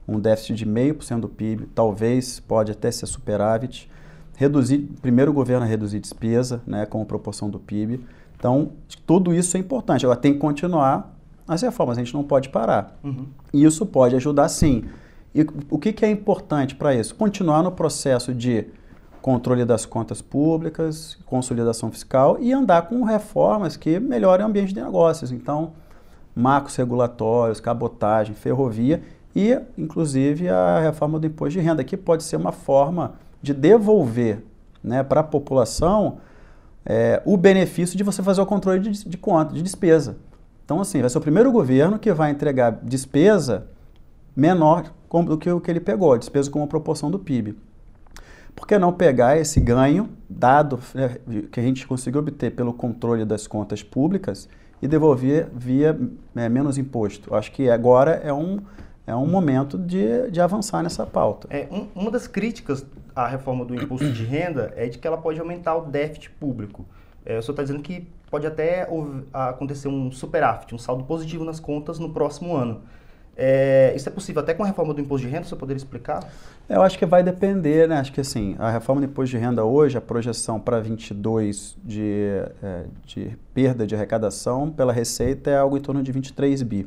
um 0.07 0.21
déficit 0.21 0.57
de 0.57 0.67
0,5% 0.67 1.21
do 1.21 1.29
PIB, 1.29 1.69
talvez 1.75 2.39
pode 2.41 2.73
até 2.73 2.91
ser 2.91 3.07
superávit. 3.07 3.91
Reduzir, 4.37 4.89
primeiro 5.01 5.31
o 5.31 5.35
governo 5.35 5.65
a 5.65 5.69
reduzir 5.69 6.01
despesa, 6.01 6.61
né, 6.67 6.85
como 6.85 7.07
proporção 7.07 7.49
do 7.49 7.59
PIB. 7.59 8.05
Então, 8.37 8.73
tudo 9.07 9.33
isso 9.33 9.57
é 9.57 9.61
importante. 9.61 10.05
Agora, 10.05 10.19
tem 10.19 10.35
que 10.35 10.39
continuar 10.39 11.15
as 11.47 11.63
reformas, 11.63 11.97
a 11.97 12.03
gente 12.03 12.13
não 12.13 12.25
pode 12.25 12.49
parar. 12.49 12.99
Uhum. 13.03 13.27
E 13.53 13.65
isso 13.65 13.87
pode 13.87 14.17
ajudar, 14.17 14.49
sim, 14.49 14.85
e 15.35 15.47
o 15.71 15.79
que, 15.79 15.93
que 15.93 16.05
é 16.05 16.11
importante 16.11 16.75
para 16.75 16.95
isso? 16.95 17.15
Continuar 17.15 17.63
no 17.63 17.71
processo 17.71 18.35
de 18.35 18.67
controle 19.23 19.65
das 19.65 19.87
contas 19.87 20.21
públicas, 20.21 21.19
consolidação 21.27 21.91
fiscal 21.91 22.39
e 22.41 22.53
andar 22.53 22.83
com 22.83 23.05
reformas 23.05 23.77
que 23.77 24.01
melhorem 24.01 24.45
o 24.45 24.49
ambiente 24.49 24.73
de 24.73 24.81
negócios. 24.81 25.31
Então, 25.31 25.73
marcos 26.35 26.75
regulatórios, 26.75 27.61
cabotagem, 27.61 28.35
ferrovia 28.35 29.03
e, 29.37 29.59
inclusive, 29.79 30.49
a 30.49 30.81
reforma 30.81 31.19
do 31.19 31.27
imposto 31.27 31.53
de 31.53 31.61
renda, 31.61 31.85
que 31.85 31.97
pode 31.97 32.23
ser 32.23 32.37
uma 32.37 32.53
forma 32.53 33.15
de 33.43 33.55
devolver 33.55 34.43
né, 34.83 35.03
para 35.03 35.21
a 35.21 35.25
população 35.25 36.19
é, 36.85 37.23
o 37.25 37.37
benefício 37.37 37.97
de 37.97 38.03
você 38.03 38.23
fazer 38.23 38.41
o 38.41 38.47
controle 38.47 38.81
de, 38.81 39.09
de 39.09 39.17
conta, 39.17 39.55
de 39.55 39.63
despesa. 39.63 40.17
Então, 40.65 40.81
assim, 40.81 41.01
vai 41.01 41.11
ser 41.11 41.19
o 41.19 41.21
primeiro 41.21 41.53
governo 41.53 41.99
que 41.99 42.13
vai 42.13 42.31
entregar 42.31 42.71
despesa 42.83 43.67
menor 44.35 44.91
do 45.25 45.37
que 45.37 45.51
o 45.51 45.61
que 45.61 45.71
ele 45.71 45.81
pegou, 45.81 46.17
despesa 46.17 46.51
como 46.51 46.67
proporção 46.67 47.11
do 47.11 47.19
PIB. 47.19 47.57
Por 48.55 48.67
que 48.67 48.79
não 48.79 48.93
pegar 48.93 49.37
esse 49.37 49.61
ganho, 49.61 50.09
dado 50.29 50.79
né, 50.95 51.17
que 51.51 51.59
a 51.59 51.63
gente 51.63 51.87
conseguiu 51.87 52.21
obter 52.21 52.55
pelo 52.55 52.73
controle 52.73 53.25
das 53.25 53.47
contas 53.47 53.83
públicas, 53.83 54.49
e 54.83 54.89
devolver 54.89 55.49
via 55.53 55.99
é, 56.37 56.49
menos 56.49 56.79
imposto? 56.79 57.35
Acho 57.35 57.53
que 57.53 57.69
agora 57.69 58.13
é 58.25 58.33
um, 58.33 58.59
é 59.07 59.15
um 59.15 59.27
momento 59.27 59.79
de, 59.79 60.31
de 60.31 60.41
avançar 60.41 60.83
nessa 60.83 61.07
pauta. 61.07 61.49
É, 61.51 61.69
um, 61.71 61.89
uma 61.95 62.11
das 62.11 62.27
críticas 62.27 62.85
à 63.15 63.27
reforma 63.27 63.65
do 63.65 63.75
imposto 63.75 64.11
de 64.11 64.25
renda 64.25 64.73
é 64.77 64.89
de 64.89 64.99
que 64.99 65.07
ela 65.07 65.19
pode 65.19 65.41
aumentar 65.41 65.77
o 65.77 65.87
déficit 65.87 66.31
público. 66.31 66.85
É, 67.25 67.39
o 67.39 67.43
senhor 67.43 67.53
está 67.53 67.63
dizendo 67.63 67.83
que 67.83 68.07
pode 68.31 68.47
até 68.47 68.89
acontecer 69.33 69.89
um 69.89 70.11
superávit, 70.11 70.75
um 70.75 70.79
saldo 70.79 71.05
positivo 71.05 71.45
nas 71.45 71.61
contas 71.61 71.99
no 71.99 72.11
próximo 72.11 72.57
ano. 72.57 72.83
É, 73.37 73.93
isso 73.97 74.09
é 74.09 74.13
possível 74.13 74.43
até 74.43 74.53
com 74.53 74.63
a 74.63 74.67
reforma 74.67 74.93
do 74.93 75.01
imposto 75.01 75.27
de 75.27 75.33
renda, 75.33 75.45
você 75.45 75.57
poderia 75.57 75.79
explicar? 75.79 76.21
Eu 76.69 76.83
acho 76.83 76.99
que 76.99 77.07
vai 77.07 77.23
depender, 77.23 77.89
né? 77.89 77.97
Acho 77.99 78.13
que 78.13 78.21
assim, 78.21 78.55
a 78.59 78.71
reforma 78.71 79.01
do 79.01 79.07
imposto 79.07 79.37
de 79.37 79.39
renda 79.39 79.65
hoje, 79.65 79.97
a 79.97 80.01
projeção 80.01 80.61
para 80.61 80.79
22 80.81 81.77
de, 81.83 82.43
é, 82.63 82.85
de 83.05 83.37
perda 83.55 83.87
de 83.87 83.95
arrecadação 83.95 84.71
pela 84.71 84.93
receita 84.93 85.51
é 85.51 85.57
algo 85.57 85.77
em 85.77 85.81
torno 85.81 86.03
de 86.03 86.13
23 86.13 86.63
bi. 86.63 86.87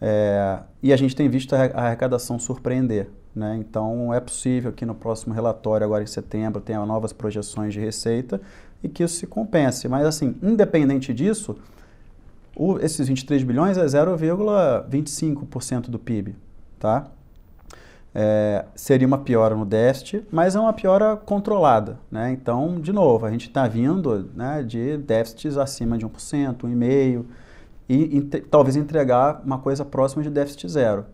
É, 0.00 0.58
e 0.82 0.92
a 0.92 0.96
gente 0.96 1.16
tem 1.16 1.28
visto 1.28 1.54
a 1.54 1.58
arrecadação 1.58 2.38
surpreender. 2.38 3.08
Né? 3.34 3.56
Então, 3.58 4.14
é 4.14 4.20
possível 4.20 4.72
que 4.72 4.86
no 4.86 4.94
próximo 4.94 5.34
relatório, 5.34 5.84
agora 5.84 6.02
em 6.02 6.06
setembro, 6.06 6.60
tenha 6.60 6.84
novas 6.86 7.12
projeções 7.12 7.74
de 7.74 7.80
receita 7.80 8.40
e 8.82 8.88
que 8.88 9.02
isso 9.02 9.16
se 9.16 9.26
compense. 9.26 9.88
Mas, 9.88 10.06
assim, 10.06 10.36
independente 10.42 11.12
disso, 11.12 11.56
o, 12.56 12.78
esses 12.78 13.06
23 13.06 13.44
bilhões 13.44 13.76
é 13.76 13.84
0,25% 13.84 15.90
do 15.90 15.98
PIB. 15.98 16.34
Tá? 16.78 17.08
É, 18.14 18.64
seria 18.74 19.06
uma 19.06 19.18
piora 19.18 19.54
no 19.54 19.66
déficit, 19.66 20.26
mas 20.32 20.56
é 20.56 20.60
uma 20.60 20.72
piora 20.72 21.16
controlada. 21.16 21.98
Né? 22.10 22.32
Então, 22.32 22.80
de 22.80 22.92
novo, 22.92 23.26
a 23.26 23.30
gente 23.30 23.48
está 23.48 23.68
vindo 23.68 24.30
né, 24.34 24.62
de 24.62 24.96
déficits 24.96 25.58
acima 25.58 25.98
de 25.98 26.06
1%, 26.06 26.56
1,5%, 26.56 27.24
e, 27.88 28.16
e 28.16 28.22
talvez 28.22 28.74
entregar 28.74 29.42
uma 29.44 29.58
coisa 29.58 29.84
próxima 29.84 30.22
de 30.22 30.30
déficit 30.30 30.68
zero. 30.68 31.04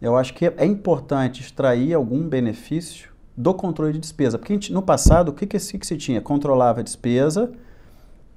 Eu 0.00 0.16
acho 0.16 0.32
que 0.32 0.46
é 0.46 0.64
importante 0.64 1.42
extrair 1.42 1.92
algum 1.92 2.28
benefício 2.28 3.12
do 3.36 3.52
controle 3.52 3.92
de 3.92 3.98
despesa, 3.98 4.38
porque 4.38 4.52
gente, 4.52 4.72
no 4.72 4.80
passado, 4.80 5.30
o 5.30 5.32
que, 5.32 5.46
que, 5.46 5.58
que 5.58 5.86
se 5.86 5.96
tinha? 5.96 6.20
Controlava 6.20 6.80
a 6.80 6.82
despesa 6.82 7.52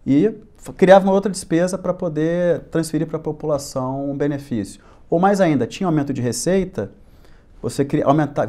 e 0.05 0.33
criava 0.75 1.05
uma 1.05 1.13
outra 1.13 1.31
despesa 1.31 1.77
para 1.77 1.93
poder 1.93 2.61
transferir 2.71 3.07
para 3.07 3.17
a 3.17 3.19
população 3.19 4.09
um 4.09 4.17
benefício. 4.17 4.81
Ou 5.09 5.19
mais 5.19 5.39
ainda, 5.39 5.65
tinha 5.65 5.87
aumento 5.87 6.13
de 6.13 6.21
receita, 6.21 6.91
você, 7.61 7.87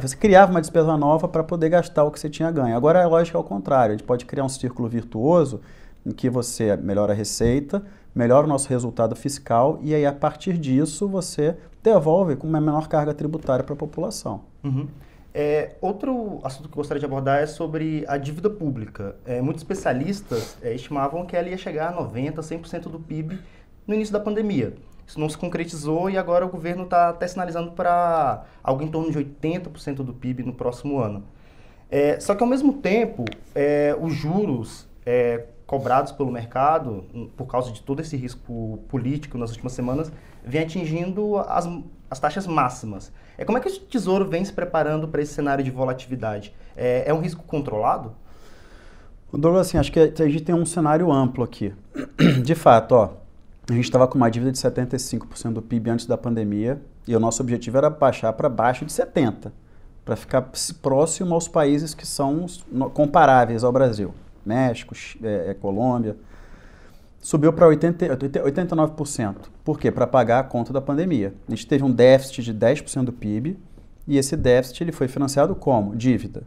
você 0.01 0.15
criava 0.15 0.51
uma 0.51 0.61
despesa 0.61 0.95
nova 0.97 1.27
para 1.27 1.43
poder 1.43 1.69
gastar 1.69 2.03
o 2.03 2.11
que 2.11 2.19
você 2.19 2.29
tinha 2.29 2.51
ganho. 2.51 2.75
Agora 2.75 3.03
a 3.03 3.07
lógica 3.07 3.37
é 3.37 3.41
o 3.41 3.43
contrário, 3.43 3.93
a 3.93 3.97
gente 3.97 4.05
pode 4.05 4.25
criar 4.25 4.43
um 4.43 4.49
círculo 4.49 4.87
virtuoso 4.87 5.61
em 6.05 6.11
que 6.11 6.29
você 6.29 6.75
melhora 6.77 7.13
a 7.13 7.15
receita, 7.15 7.83
melhora 8.13 8.45
o 8.45 8.49
nosso 8.49 8.69
resultado 8.69 9.15
fiscal 9.15 9.79
e 9.81 9.93
aí 9.93 10.05
a 10.05 10.13
partir 10.13 10.57
disso 10.57 11.07
você 11.07 11.55
devolve 11.83 12.35
com 12.35 12.47
uma 12.47 12.59
menor 12.59 12.87
carga 12.87 13.13
tributária 13.13 13.63
para 13.63 13.73
a 13.73 13.77
população. 13.77 14.41
Uhum. 14.63 14.87
É, 15.33 15.75
outro 15.79 16.39
assunto 16.43 16.67
que 16.67 16.73
eu 16.73 16.77
gostaria 16.77 16.99
de 16.99 17.05
abordar 17.05 17.39
é 17.41 17.45
sobre 17.45 18.03
a 18.07 18.17
dívida 18.17 18.49
pública. 18.49 19.15
É, 19.25 19.41
muitos 19.41 19.61
especialistas 19.61 20.57
é, 20.61 20.73
estimavam 20.73 21.25
que 21.25 21.35
ela 21.35 21.47
ia 21.47 21.57
chegar 21.57 21.89
a 21.89 21.97
90%, 21.97 22.35
100% 22.39 22.81
do 22.89 22.99
PIB 22.99 23.39
no 23.85 23.93
início 23.93 24.11
da 24.11 24.19
pandemia. 24.19 24.73
Isso 25.05 25.19
não 25.19 25.29
se 25.29 25.37
concretizou 25.37 26.09
e 26.09 26.17
agora 26.17 26.45
o 26.45 26.49
governo 26.49 26.83
está 26.83 27.09
até 27.09 27.27
sinalizando 27.27 27.71
para 27.71 28.45
algo 28.63 28.83
em 28.83 28.87
torno 28.87 29.11
de 29.11 29.17
80% 29.17 29.95
do 29.97 30.13
PIB 30.13 30.43
no 30.43 30.53
próximo 30.53 30.99
ano. 30.99 31.23
É, 31.89 32.19
só 32.19 32.35
que 32.35 32.43
ao 32.43 32.49
mesmo 32.49 32.73
tempo, 32.73 33.25
é, 33.55 33.95
os 33.99 34.13
juros 34.13 34.87
é, 35.03 35.45
cobrados 35.65 36.11
pelo 36.11 36.31
mercado, 36.31 37.05
por 37.35 37.47
causa 37.47 37.71
de 37.71 37.81
todo 37.81 37.99
esse 37.99 38.15
risco 38.15 38.79
político 38.87 39.37
nas 39.37 39.49
últimas 39.49 39.73
semanas, 39.73 40.11
vem 40.43 40.61
atingindo 40.61 41.37
as, 41.37 41.67
as 42.09 42.19
taxas 42.19 42.47
máximas. 42.47 43.11
É, 43.37 43.45
como 43.45 43.57
é 43.57 43.61
que 43.61 43.69
o 43.69 43.79
Tesouro 43.79 44.25
vem 44.25 44.43
se 44.43 44.51
preparando 44.51 45.07
para 45.07 45.21
esse 45.21 45.33
cenário 45.33 45.63
de 45.63 45.71
volatilidade? 45.71 46.53
É, 46.75 47.03
é 47.07 47.13
um 47.13 47.19
risco 47.19 47.43
controlado? 47.43 48.13
Douglas, 49.31 49.67
assim, 49.67 49.77
acho 49.77 49.91
que 49.91 49.99
a 49.99 50.27
gente 50.27 50.41
tem 50.41 50.55
um 50.55 50.65
cenário 50.65 51.11
amplo 51.11 51.43
aqui. 51.43 51.73
De 52.43 52.55
fato, 52.55 52.93
ó, 52.93 53.09
a 53.69 53.73
gente 53.73 53.83
estava 53.83 54.07
com 54.07 54.17
uma 54.17 54.29
dívida 54.29 54.51
de 54.51 54.57
75% 54.57 55.53
do 55.53 55.61
PIB 55.61 55.91
antes 55.91 56.05
da 56.07 56.17
pandemia 56.17 56.81
e 57.07 57.15
o 57.15 57.19
nosso 57.19 57.41
objetivo 57.43 57.77
era 57.77 57.89
baixar 57.89 58.33
para 58.33 58.49
baixo 58.49 58.83
de 58.85 58.91
70%, 58.91 59.51
para 60.03 60.15
ficar 60.15 60.49
próximo 60.81 61.35
aos 61.35 61.47
países 61.47 61.93
que 61.93 62.05
são 62.05 62.47
comparáveis 62.93 63.63
ao 63.63 63.71
Brasil. 63.71 64.13
México, 64.43 64.95
é, 65.23 65.51
é, 65.51 65.53
Colômbia. 65.53 66.17
Subiu 67.21 67.51
para 67.51 67.67
89%. 67.67 69.35
Por 69.63 69.77
quê? 69.77 69.91
Para 69.91 70.07
pagar 70.07 70.39
a 70.39 70.43
conta 70.43 70.71
da 70.71 70.79
pandemia. 70.79 71.33
A 71.47 71.51
gente 71.51 71.67
teve 71.67 71.83
um 71.83 71.91
déficit 71.91 72.43
de 72.43 72.53
10% 72.53 73.03
do 73.03 73.13
PIB 73.13 73.59
e 74.07 74.17
esse 74.17 74.37
déficit 74.37 74.83
ele 74.83 74.91
foi 74.91 75.07
financiado 75.07 75.53
como? 75.53 75.95
Dívida. 75.95 76.43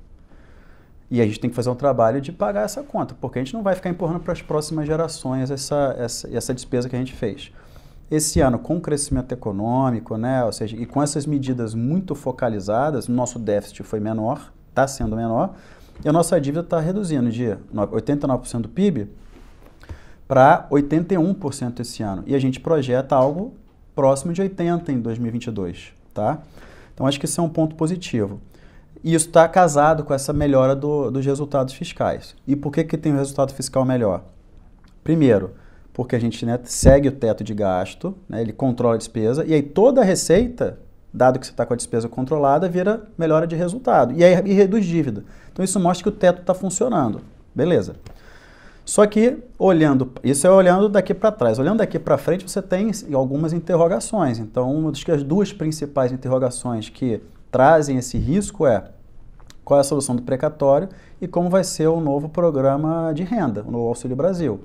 E 1.11 1.21
a 1.21 1.27
gente 1.27 1.39
tem 1.39 1.51
que 1.51 1.55
fazer 1.55 1.69
um 1.69 1.75
trabalho 1.75 2.23
de 2.23 2.33
pagar 2.33 2.63
essa 2.63 2.83
conta, 2.83 3.15
porque 3.21 3.39
a 3.39 3.45
gente 3.45 3.53
não 3.53 3.63
vai 3.63 3.75
ficar 3.75 3.91
empurrando 3.91 4.21
para 4.21 4.33
as 4.33 4.41
próximas 4.41 4.87
gerações 4.87 5.51
essa, 5.51 5.95
essa, 5.99 6.35
essa 6.35 6.55
despesa 6.55 6.89
que 6.89 6.97
a 6.97 6.99
gente 6.99 7.13
fez. 7.13 7.53
Esse 8.11 8.41
ano, 8.41 8.59
com 8.59 8.79
o 8.79 8.81
crescimento 8.81 9.31
econômico, 9.31 10.17
né, 10.17 10.43
ou 10.43 10.53
seja, 10.53 10.75
e 10.75 10.87
com 10.87 11.03
essas 11.03 11.27
medidas 11.27 11.75
muito 11.75 12.15
focalizadas, 12.15 13.09
o 13.09 13.13
nosso 13.13 13.39
déficit 13.39 13.83
foi 13.83 14.01
menor, 14.01 14.53
está 14.71 14.87
sendo 14.89 15.15
menor, 15.15 15.55
e 16.03 16.09
a 16.09 16.13
nossa 16.13 16.41
dívida 16.41 16.65
está 16.65 16.81
reduzindo 16.81 17.31
de 17.31 17.59
89% 17.75 18.63
do 18.63 18.69
PIB 18.71 19.11
para 20.27 20.67
81% 20.71 21.81
esse 21.81 22.03
ano. 22.03 22.23
E 22.27 22.35
a 22.35 22.39
gente 22.39 22.61
projeta 22.61 23.15
algo 23.15 23.55
próximo 23.95 24.33
de 24.33 24.43
80% 24.43 24.89
em 24.89 25.01
2022, 25.01 25.93
tá? 26.15 26.43
Então, 26.95 27.07
acho 27.07 27.19
que 27.19 27.27
esse 27.27 27.39
é 27.39 27.43
um 27.43 27.49
ponto 27.49 27.75
positivo. 27.77 28.41
E 29.03 29.15
isso 29.15 29.27
está 29.27 29.49
casado 29.49 30.05
com 30.05 30.15
essa 30.15 30.33
melhora 30.33 30.77
do, 30.77 31.11
dos 31.11 31.27
resultados 31.27 31.75
fiscais. 31.75 32.37
E 32.47 32.55
por 32.55 32.73
que, 32.73 32.85
que 32.85 32.97
tem 32.97 33.13
um 33.13 33.17
resultado 33.17 33.53
fiscal 33.53 33.85
melhor? 33.85 34.25
Primeiro, 35.03 35.55
porque 35.93 36.15
a 36.15 36.19
gente 36.19 36.47
né, 36.47 36.59
segue 36.65 37.09
o 37.09 37.13
teto 37.13 37.43
de 37.43 37.53
gasto, 37.53 38.15
né, 38.29 38.41
ele 38.41 38.53
controla 38.53 38.95
a 38.95 38.99
despesa, 38.99 39.45
e 39.45 39.53
aí 39.53 39.63
toda 39.63 40.01
a 40.01 40.05
receita, 40.05 40.79
dado 41.13 41.39
que 41.39 41.47
você 41.47 41.53
está 41.53 41.67
com 41.67 41.75
a 41.75 41.77
despesa 41.77 42.09
controlada, 42.09 42.69
vira 42.69 43.03
melhora 43.19 43.47
de 43.47 43.57
resultado. 43.57 44.15
E 44.15 44.25
aí 44.25 44.35
e 44.47 44.53
reduz 44.53 44.87
dívida. 44.87 45.25
Então 45.53 45.65
isso 45.65 45.81
mostra 45.81 46.05
que 46.05 46.09
o 46.09 46.19
teto 46.19 46.41
está 46.41 46.55
funcionando. 46.55 47.21
Beleza. 47.55 47.97
Só 48.85 49.07
que 49.07 49.39
olhando, 49.59 50.13
isso 50.25 50.47
é 50.47 50.51
olhando 50.51 50.89
daqui 50.89 51.15
para 51.15 51.31
trás. 51.31 51.59
Olhando 51.59 51.79
daqui 51.79 51.99
para 51.99 52.19
frente, 52.19 52.49
você 52.49 52.61
tem 52.61 52.91
algumas 53.13 53.53
interrogações. 53.53 54.39
Então, 54.39 54.75
uma 54.75 54.91
das 54.91 55.23
duas 55.23 55.53
principais 55.53 56.11
interrogações 56.11 56.89
que 56.89 57.23
trazem 57.51 57.99
esse 57.99 58.19
risco 58.19 58.67
é 58.67 58.85
qual 59.65 59.79
é 59.79 59.81
a 59.83 59.85
solução 59.85 60.17
do 60.17 60.23
precatório 60.23 60.89
e 61.21 61.29
como 61.29 61.49
vai 61.49 61.63
ser 61.63 61.87
o 61.87 62.01
novo 62.01 62.29
programa 62.29 63.13
de 63.15 63.23
renda, 63.23 63.63
o 63.63 63.71
novo 63.71 63.89
Auxílio 63.89 64.17
Brasil. 64.17 64.61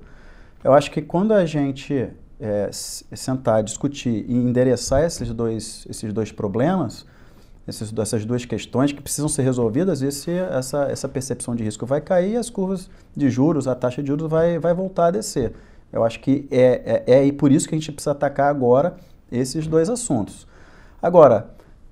Eu 0.64 0.74
acho 0.74 0.90
que 0.90 1.02
quando 1.02 1.34
a 1.34 1.46
gente 1.46 2.10
é, 2.40 2.70
sentar, 2.72 3.64
discutir 3.64 4.26
e 4.28 4.36
endereçar 4.36 5.04
esses 5.04 5.32
dois, 5.32 5.86
esses 5.90 6.12
dois 6.12 6.32
problemas, 6.32 7.06
esses, 7.68 7.94
essas 7.98 8.26
duas 8.26 8.46
questões 8.46 8.92
que 8.92 9.02
precisam 9.02 9.28
ser 9.28 9.42
resolvidas, 9.42 10.02
esse, 10.02 10.32
essa, 10.32 10.84
essa 10.84 11.10
percepção 11.10 11.56
de 11.56 11.64
risco 11.64 11.86
vai 11.86 12.00
cair 12.00 12.34
e 12.34 12.38
as 12.38 12.50
curvas 12.50 12.90
de 13.16 13.30
juros, 13.30 13.68
a 13.68 13.76
taxa 13.76 14.02
de 14.02 14.08
juros 14.08 14.30
vai, 14.30 14.58
vai 14.58 14.74
voltar 14.74 15.08
a 15.08 15.12
descer. 15.12 15.54
Eu 15.92 16.04
acho 16.04 16.20
que 16.20 16.48
é, 16.52 17.04
é, 17.06 17.28
é 17.28 17.32
por 17.32 17.52
isso 17.52 17.68
que 17.68 17.76
a 17.76 17.78
gente 17.78 17.92
precisa 17.92 18.12
atacar 18.12 18.50
agora 18.50 18.96
esses 19.32 19.68
dois 19.68 19.90
assuntos. 19.90 20.48
Agora, 21.02 21.50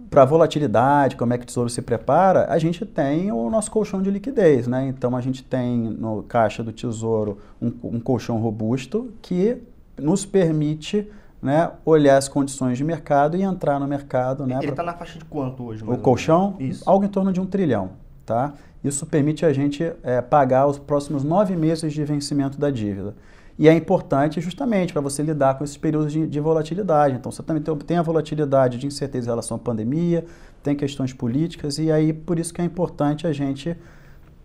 para 0.09 0.21
a 0.21 0.25
volatilidade, 0.25 1.15
como 1.15 1.33
é 1.33 1.37
que 1.37 1.43
o 1.43 1.47
Tesouro 1.47 1.69
se 1.69 1.81
prepara, 1.81 2.45
a 2.49 2.57
gente 2.57 2.85
tem 2.85 3.31
o 3.31 3.49
nosso 3.49 3.71
colchão 3.71 4.01
de 4.01 4.09
liquidez, 4.09 4.67
né? 4.67 4.87
Então 4.87 5.15
a 5.15 5.21
gente 5.21 5.43
tem 5.43 5.77
no 5.77 6.23
caixa 6.23 6.63
do 6.63 6.71
Tesouro 6.71 7.39
um, 7.61 7.71
um 7.83 7.99
colchão 7.99 8.37
robusto 8.37 9.11
que 9.21 9.57
nos 9.97 10.25
permite 10.25 11.09
né, 11.41 11.71
olhar 11.85 12.17
as 12.17 12.27
condições 12.27 12.77
de 12.77 12.83
mercado 12.83 13.37
e 13.37 13.43
entrar 13.43 13.79
no 13.79 13.87
mercado. 13.87 14.45
Né, 14.45 14.55
Ele 14.55 14.63
está 14.63 14.75
pra... 14.75 14.83
na 14.83 14.93
faixa 14.93 15.19
de 15.19 15.25
quanto 15.25 15.63
hoje? 15.63 15.83
O 15.85 15.97
colchão, 15.97 16.55
Isso. 16.59 16.83
algo 16.85 17.05
em 17.05 17.09
torno 17.09 17.31
de 17.31 17.39
um 17.39 17.45
trilhão. 17.45 17.91
Tá? 18.25 18.53
Isso 18.83 19.05
permite 19.05 19.45
a 19.45 19.53
gente 19.53 19.83
é, 20.03 20.21
pagar 20.21 20.67
os 20.67 20.79
próximos 20.79 21.23
nove 21.23 21.55
meses 21.55 21.93
de 21.93 22.03
vencimento 22.03 22.59
da 22.59 22.71
dívida. 22.71 23.15
E 23.57 23.69
é 23.69 23.73
importante 23.73 24.41
justamente 24.41 24.91
para 24.91 25.01
você 25.01 25.23
lidar 25.23 25.57
com 25.57 25.63
esses 25.63 25.77
períodos 25.77 26.11
de, 26.11 26.27
de, 26.27 26.39
volatilidade. 26.39 27.15
Então, 27.15 27.31
você 27.31 27.41
também 27.41 27.63
tem, 27.63 27.75
tem 27.77 27.97
a 27.97 28.01
volatilidade 28.01 28.77
de 28.77 28.85
incerteza 28.85 29.27
em 29.27 29.29
relação 29.29 29.55
à 29.55 29.59
pandemia, 29.59 30.25
tem 30.61 30.75
questões 30.75 31.13
políticas, 31.13 31.77
e 31.77 31.91
aí 31.91 32.11
por 32.11 32.37
isso 32.37 32.53
que 32.53 32.61
é 32.61 32.65
importante 32.65 33.25
a 33.25 33.31
gente 33.31 33.77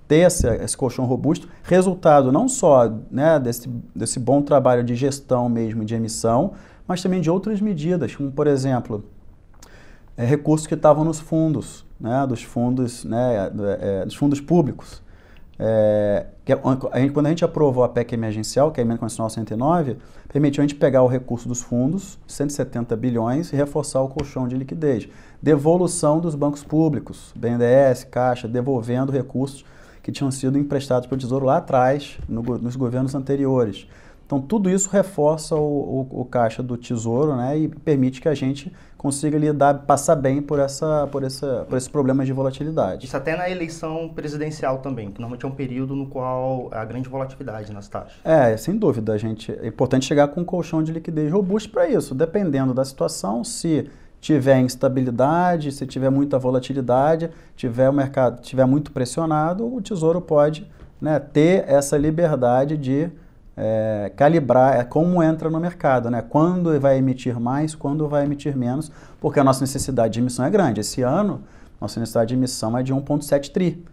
ter 0.07 0.27
esse, 0.27 0.47
esse 0.57 0.77
colchão 0.77 1.05
robusto, 1.05 1.49
resultado 1.63 2.33
não 2.33 2.49
só 2.49 2.93
né, 3.11 3.39
desse, 3.39 3.69
desse 3.95 4.19
bom 4.19 4.43
trabalho 4.43 4.83
de 4.83 4.95
gestão 4.95 5.49
mesmo 5.49 5.85
de 5.85 5.95
emissão, 5.95 6.53
mas 6.91 7.01
também 7.01 7.21
de 7.21 7.31
outras 7.31 7.61
medidas, 7.61 8.17
como 8.17 8.33
por 8.33 8.49
exemplo, 8.49 9.05
é, 10.17 10.25
recursos 10.25 10.67
que 10.67 10.75
estavam 10.75 11.05
nos 11.05 11.21
fundos, 11.21 11.87
né, 12.01 12.27
dos 12.27 12.43
fundos, 12.43 13.05
né, 13.05 13.49
é, 13.81 14.05
dos 14.05 14.17
fundos 14.17 14.41
públicos. 14.41 15.01
É, 15.57 16.27
é 16.45 16.57
quando 16.57 17.27
a 17.27 17.29
gente 17.29 17.45
aprovou 17.45 17.85
a 17.85 17.89
PEC 17.89 18.15
emergencial, 18.15 18.73
que 18.73 18.81
é 18.81 18.83
a 18.83 18.85
Emenda 18.85 18.99
Constitucional 18.99 19.31
109, 19.31 19.99
permitiu 20.33 20.65
a 20.65 20.67
gente 20.67 20.75
pegar 20.75 21.05
o 21.05 21.07
recurso 21.07 21.47
dos 21.47 21.63
fundos, 21.63 22.19
170 22.27 22.97
bilhões, 22.97 23.53
e 23.53 23.57
reforçar 23.57 24.01
o 24.01 24.09
colchão 24.09 24.49
de 24.49 24.57
liquidez. 24.57 25.09
Devolução 25.41 26.19
dos 26.19 26.35
bancos 26.35 26.65
públicos, 26.65 27.33
BNDES, 27.37 28.03
Caixa, 28.03 28.49
devolvendo 28.49 29.13
recursos 29.13 29.65
que 30.03 30.11
tinham 30.11 30.33
sido 30.33 30.59
emprestados 30.59 31.07
pelo 31.07 31.21
Tesouro 31.21 31.47
lá 31.47 31.59
atrás, 31.59 32.19
no, 32.29 32.43
nos 32.43 32.75
governos 32.75 33.15
anteriores. 33.15 33.87
Então, 34.31 34.41
tudo 34.41 34.71
isso 34.71 34.89
reforça 34.89 35.57
o, 35.57 36.07
o, 36.13 36.21
o, 36.21 36.25
caixa 36.25 36.63
do 36.63 36.77
tesouro 36.77 37.35
né, 37.35 37.59
e 37.59 37.67
permite 37.67 38.21
que 38.21 38.29
a 38.29 38.35
gente 38.35 38.73
consiga 38.97 39.37
lidar, 39.37 39.75
passar 39.81 40.15
bem 40.15 40.41
por, 40.41 40.61
essa, 40.61 41.09
por, 41.11 41.25
essa, 41.25 41.67
por 41.69 41.77
esses 41.77 41.89
problemas 41.89 42.29
de 42.29 42.33
volatilidade. 42.33 43.07
Isso 43.07 43.17
até 43.17 43.37
na 43.37 43.51
eleição 43.51 44.09
presidencial 44.15 44.79
também, 44.79 45.11
que 45.11 45.21
normalmente 45.21 45.45
é 45.45 45.49
um 45.49 45.51
período 45.51 45.97
no 45.97 46.07
qual 46.07 46.69
há 46.71 46.85
grande 46.85 47.09
volatilidade 47.09 47.73
nas 47.73 47.89
taxas. 47.89 48.21
É, 48.25 48.57
sem 48.57 48.77
dúvida. 48.77 49.15
A 49.15 49.19
gente, 49.19 49.51
é 49.51 49.67
importante 49.67 50.07
chegar 50.07 50.29
com 50.29 50.43
um 50.43 50.45
colchão 50.45 50.81
de 50.81 50.93
liquidez 50.93 51.33
robusto 51.33 51.69
para 51.69 51.89
isso, 51.89 52.15
dependendo 52.15 52.73
da 52.73 52.85
situação, 52.85 53.43
se 53.43 53.91
tiver 54.21 54.61
instabilidade, 54.61 55.73
se 55.73 55.85
tiver 55.89 56.09
muita 56.09 56.39
volatilidade, 56.39 57.31
tiver 57.57 57.89
o 57.89 57.93
mercado 57.93 58.41
tiver 58.43 58.65
muito 58.65 58.93
pressionado, 58.93 59.67
o 59.67 59.83
tesouro 59.83 60.21
pode 60.21 60.71
né, 61.01 61.19
ter 61.19 61.65
essa 61.67 61.99
liberdade 61.99 62.77
de 62.77 63.11
é, 63.63 64.11
calibrar 64.17 64.81
é, 64.81 64.85
como 64.85 65.23
entra 65.23 65.51
no 65.51 65.61
mercado, 65.61 66.11
né? 66.11 66.23
quando 66.23 66.81
vai 66.81 66.97
emitir 66.97 67.39
mais, 67.39 67.75
quando 67.75 68.09
vai 68.09 68.25
emitir 68.25 68.57
menos, 68.57 68.91
porque 69.21 69.39
a 69.39 69.45
nossa 69.45 69.61
necessidade 69.61 70.15
de 70.15 70.21
emissão 70.21 70.47
é 70.47 70.51
grande. 70.51 70.81
Esse 70.81 71.03
ano, 71.03 71.43
nossa 71.79 72.01
necessidade 72.01 72.31
de 72.31 72.35
emissão 72.37 72.77
é 72.79 72.83
de 72.83 72.95
1,7 72.95 73.53
tri. 73.53 73.85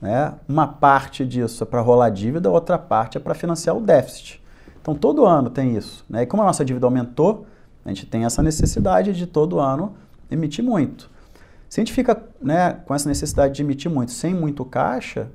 Né? 0.00 0.32
Uma 0.48 0.66
parte 0.66 1.26
disso 1.26 1.62
é 1.62 1.66
para 1.66 1.82
rolar 1.82 2.08
dívida, 2.08 2.48
outra 2.50 2.78
parte 2.78 3.18
é 3.18 3.20
para 3.20 3.34
financiar 3.34 3.76
o 3.76 3.82
déficit. 3.82 4.42
Então, 4.80 4.94
todo 4.94 5.26
ano 5.26 5.50
tem 5.50 5.76
isso. 5.76 6.06
Né? 6.08 6.22
E 6.22 6.26
como 6.26 6.42
a 6.42 6.46
nossa 6.46 6.64
dívida 6.64 6.86
aumentou, 6.86 7.46
a 7.84 7.90
gente 7.90 8.06
tem 8.06 8.24
essa 8.24 8.42
necessidade 8.42 9.12
de 9.12 9.26
todo 9.26 9.60
ano 9.60 9.92
emitir 10.30 10.64
muito. 10.64 11.10
Se 11.68 11.78
a 11.78 11.84
gente 11.84 11.92
fica 11.92 12.22
né, 12.40 12.78
com 12.86 12.94
essa 12.94 13.10
necessidade 13.10 13.54
de 13.54 13.62
emitir 13.62 13.90
muito 13.90 14.12
sem 14.12 14.32
muito 14.32 14.64
caixa, 14.64 15.28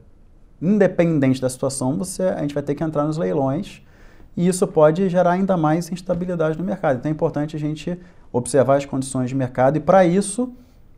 independente 0.62 1.42
da 1.42 1.50
situação, 1.50 1.98
você, 1.98 2.24
a 2.24 2.42
gente 2.42 2.54
vai 2.54 2.64
ter 2.64 2.76
que 2.76 2.84
entrar 2.84 3.04
nos 3.04 3.18
leilões 3.18 3.82
e 4.36 4.48
isso 4.48 4.68
pode 4.68 5.10
gerar 5.10 5.32
ainda 5.32 5.58
mais 5.58 5.92
instabilidade 5.92 6.58
no 6.58 6.64
mercado. 6.64 6.98
Então 6.98 7.10
é 7.10 7.14
importante 7.14 7.56
a 7.56 7.60
gente 7.60 7.98
observar 8.32 8.78
as 8.78 8.86
condições 8.86 9.30
de 9.30 9.36
mercado 9.36 9.78
e 9.78 9.80
para 9.80 10.06
isso, 10.06 10.54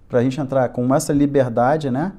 para 0.08 0.20
a 0.20 0.24
gente 0.24 0.40
entrar 0.40 0.68
com 0.70 0.94
essa 0.94 1.14
liberdade, 1.14 1.90
né, 1.90 2.14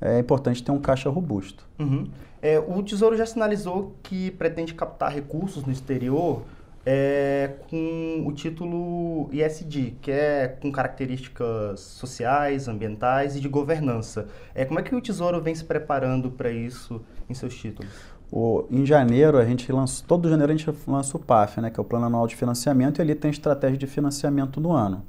é 0.00 0.18
importante 0.18 0.62
ter 0.62 0.70
um 0.70 0.78
caixa 0.78 1.08
robusto. 1.08 1.66
Uhum. 1.78 2.06
É, 2.42 2.58
o 2.58 2.82
Tesouro 2.82 3.16
já 3.16 3.24
sinalizou 3.24 3.94
que 4.02 4.30
pretende 4.32 4.74
captar 4.74 5.12
recursos 5.12 5.64
no 5.64 5.72
exterior 5.72 6.42
é, 6.88 7.50
com 7.68 8.22
o 8.24 8.32
título 8.32 9.28
ISD, 9.32 9.96
que 10.00 10.12
é 10.12 10.46
com 10.46 10.70
características 10.70 11.80
sociais, 11.80 12.68
ambientais 12.68 13.34
e 13.34 13.40
de 13.40 13.48
governança. 13.48 14.28
É, 14.54 14.64
como 14.64 14.78
é 14.78 14.82
que 14.84 14.94
o 14.94 15.00
Tesouro 15.00 15.42
vem 15.42 15.52
se 15.52 15.64
preparando 15.64 16.30
para 16.30 16.52
isso 16.52 17.02
em 17.28 17.34
seus 17.34 17.56
títulos? 17.56 17.90
O, 18.30 18.64
em 18.70 18.86
janeiro, 18.86 19.36
a 19.36 19.44
gente 19.44 19.70
lança, 19.72 20.04
todo 20.06 20.28
janeiro 20.28 20.52
a 20.52 20.56
gente 20.56 20.70
lança 20.86 21.16
o 21.16 21.20
PAF, 21.20 21.60
né, 21.60 21.70
que 21.70 21.80
é 21.80 21.82
o 21.82 21.84
Plano 21.84 22.06
Anual 22.06 22.28
de 22.28 22.36
Financiamento, 22.36 22.98
e 22.98 23.02
ali 23.02 23.16
tem 23.16 23.32
estratégia 23.32 23.76
de 23.76 23.86
financiamento 23.88 24.60
no 24.60 24.70
ano. 24.70 25.02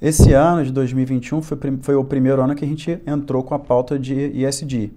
Esse 0.00 0.32
ano 0.32 0.64
de 0.64 0.72
2021 0.72 1.42
foi, 1.42 1.58
foi 1.82 1.94
o 1.94 2.04
primeiro 2.04 2.40
ano 2.40 2.54
que 2.54 2.64
a 2.64 2.68
gente 2.68 2.98
entrou 3.06 3.42
com 3.42 3.54
a 3.54 3.58
pauta 3.58 3.98
de 3.98 4.14
ISD. 4.14 4.90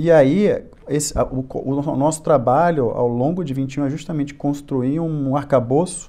E 0.00 0.12
aí, 0.12 0.64
esse, 0.86 1.12
o, 1.18 1.44
o, 1.54 1.96
nosso 1.96 2.22
trabalho 2.22 2.90
ao 2.90 3.08
longo 3.08 3.42
de 3.42 3.52
21 3.52 3.86
é 3.86 3.90
justamente 3.90 4.32
construir 4.32 5.00
um 5.00 5.34
arcabouço 5.34 6.08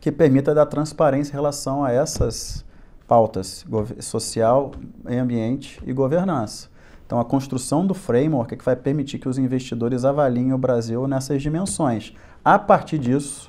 que 0.00 0.10
permita 0.10 0.52
dar 0.52 0.66
transparência 0.66 1.30
em 1.30 1.34
relação 1.34 1.84
a 1.84 1.92
essas 1.92 2.64
pautas 3.06 3.64
social, 4.00 4.72
meio 5.04 5.22
ambiente 5.22 5.80
e 5.86 5.92
governança. 5.92 6.68
Então, 7.06 7.20
a 7.20 7.24
construção 7.24 7.86
do 7.86 7.94
framework 7.94 8.52
é 8.52 8.56
que 8.56 8.64
vai 8.64 8.74
permitir 8.74 9.20
que 9.20 9.28
os 9.28 9.38
investidores 9.38 10.04
avaliem 10.04 10.52
o 10.52 10.58
Brasil 10.58 11.06
nessas 11.06 11.40
dimensões. 11.40 12.16
A 12.44 12.58
partir 12.58 12.98
disso, 12.98 13.48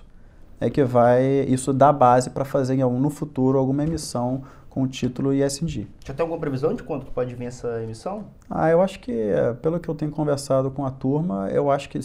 é 0.60 0.70
que 0.70 0.84
vai 0.84 1.26
isso 1.48 1.74
dar 1.74 1.92
base 1.92 2.30
para 2.30 2.46
fazer 2.46 2.78
no 2.78 3.10
futuro 3.10 3.58
alguma 3.58 3.84
emissão 3.84 4.44
com 4.76 4.84
o 4.84 4.88
título 4.90 5.34
ISD. 5.34 5.88
Já 6.06 6.14
tem 6.14 6.22
alguma 6.22 6.38
previsão 6.38 6.74
de 6.74 6.84
quando 6.84 7.06
pode 7.06 7.34
vir 7.34 7.46
essa 7.46 7.82
emissão? 7.82 8.26
Ah, 8.50 8.70
eu 8.70 8.82
acho 8.82 9.00
que, 9.00 9.14
pelo 9.62 9.80
que 9.80 9.88
eu 9.88 9.96
tenho 9.96 10.12
conversado 10.12 10.70
com 10.70 10.86
a 10.86 10.92
turma, 10.92 11.48
eu 11.50 11.72
acho 11.72 11.88
que 11.88 11.98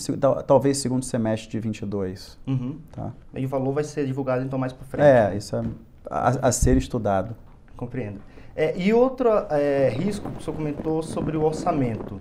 talvez 0.47 0.79
segundo 0.79 1.05
semestre 1.05 1.50
de 1.50 1.59
22. 1.59 2.39
Uhum. 2.47 2.79
Tá? 2.93 3.12
E 3.35 3.45
o 3.45 3.49
valor 3.49 3.73
vai 3.73 3.83
ser 3.83 4.07
divulgado 4.07 4.45
então 4.45 4.57
mais 4.57 4.73
para 4.73 4.87
frente? 4.87 5.05
É, 5.05 5.37
isso 5.37 5.57
é 5.57 5.65
a, 6.09 6.49
a 6.49 6.53
ser 6.53 6.77
estudado. 6.77 7.35
Compreendo. 7.77 8.21
É, 8.55 8.79
e 8.79 8.93
outro 8.93 9.29
é, 9.50 9.89
risco 9.89 10.31
que 10.31 10.39
o 10.39 10.41
senhor 10.41 10.57
comentou 10.57 11.03
sobre 11.03 11.37
o 11.37 11.43
orçamento. 11.43 12.21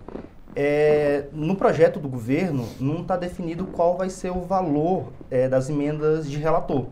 É, 0.56 1.28
no 1.32 1.56
projeto 1.56 2.00
do 2.00 2.10
governo 2.10 2.66
não 2.80 3.02
está 3.02 3.16
definido 3.16 3.66
qual 3.66 3.96
vai 3.96 4.10
ser 4.10 4.32
o 4.32 4.42
valor 4.42 5.14
é, 5.30 5.48
das 5.48 5.70
emendas 5.70 6.28
de 6.28 6.40
relator 6.40 6.88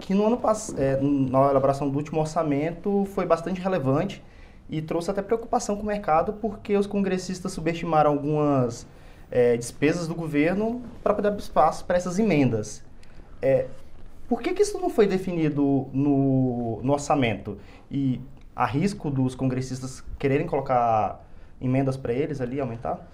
que 0.00 0.14
no 0.14 0.26
ano 0.26 0.36
passado, 0.36 0.80
é, 0.80 0.98
na 1.00 1.50
elaboração 1.50 1.88
do 1.88 1.96
último 1.96 2.20
orçamento, 2.20 3.06
foi 3.14 3.26
bastante 3.26 3.60
relevante 3.60 4.22
e 4.68 4.80
trouxe 4.80 5.10
até 5.10 5.20
preocupação 5.22 5.76
com 5.76 5.82
o 5.82 5.86
mercado, 5.86 6.32
porque 6.34 6.76
os 6.76 6.86
congressistas 6.86 7.52
subestimaram 7.52 8.10
algumas 8.10 8.86
é, 9.30 9.56
despesas 9.56 10.08
do 10.08 10.14
governo 10.14 10.82
para 11.02 11.14
poder 11.14 11.32
espaço 11.36 11.84
para 11.84 11.96
essas 11.96 12.18
emendas. 12.18 12.82
É, 13.42 13.66
por 14.28 14.40
que, 14.40 14.52
que 14.52 14.62
isso 14.62 14.78
não 14.78 14.90
foi 14.90 15.06
definido 15.06 15.88
no, 15.92 16.80
no 16.82 16.92
orçamento? 16.92 17.58
E 17.90 18.20
há 18.54 18.64
risco 18.64 19.10
dos 19.10 19.34
congressistas 19.34 20.04
quererem 20.18 20.46
colocar 20.46 21.24
emendas 21.60 21.96
para 21.96 22.12
eles 22.12 22.40
ali, 22.40 22.60
aumentar? 22.60 23.08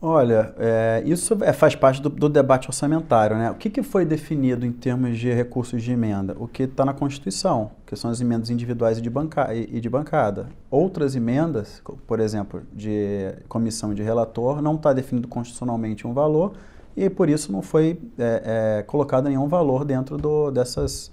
Olha, 0.00 0.54
é, 0.58 1.02
isso 1.04 1.36
é, 1.42 1.52
faz 1.52 1.74
parte 1.74 2.00
do, 2.00 2.08
do, 2.08 2.28
debate 2.28 2.68
orçamentário. 2.68 3.36
Né? 3.36 3.50
O 3.50 3.56
que, 3.56 3.68
que, 3.68 3.82
foi 3.82 4.04
definido 4.04 4.64
em 4.64 4.70
termos 4.70 5.18
de 5.18 5.32
recursos 5.32 5.82
de 5.82 5.90
emenda? 5.90 6.36
O 6.38 6.46
que 6.46 6.62
está 6.62 6.84
na 6.84 6.94
Constituição, 6.94 7.72
que 7.84 7.96
são 7.96 8.08
as 8.08 8.20
emendas 8.20 8.48
individuais 8.48 8.98
e 8.98 9.00
de, 9.00 9.10
banca, 9.10 9.52
e 9.52 9.80
de 9.80 9.88
bancada. 9.88 10.50
Outras 10.70 11.16
emendas, 11.16 11.82
por 12.06 12.20
exemplo, 12.20 12.62
de 12.72 13.34
comissão 13.48 13.92
de 13.92 14.00
relator, 14.00 14.62
não 14.62 14.76
está 14.76 14.92
definido 14.92 15.26
constitucionalmente 15.26 16.06
um 16.06 16.14
valor 16.14 16.52
e 16.96 17.10
por 17.10 17.28
isso 17.28 17.50
não 17.50 17.60
foi 17.60 18.00
é, 18.16 18.78
é, 18.78 18.82
colocado 18.84 19.28
nenhum 19.28 19.48
valor 19.48 19.84
dentro 19.84 20.16
do, 20.16 20.52
dessas, 20.52 21.10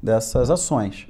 dessas 0.00 0.48
ações. 0.48 1.08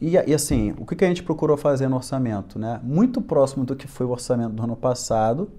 E, 0.00 0.12
e, 0.12 0.34
assim, 0.34 0.74
o 0.78 0.86
que, 0.86 0.94
que 0.94 1.04
a 1.04 1.08
gente 1.08 1.22
procurou 1.22 1.56
fazer 1.56 1.88
no 1.88 1.96
orçamento? 1.96 2.58
Né? 2.58 2.80
Muito 2.82 3.20
próximo 3.20 3.64
do 3.64 3.74
que 3.74 3.88
foi 3.88 4.06
o 4.06 4.10
orçamento 4.10 4.52
do 4.52 4.62
ano 4.62 4.76
passado. 4.76 5.50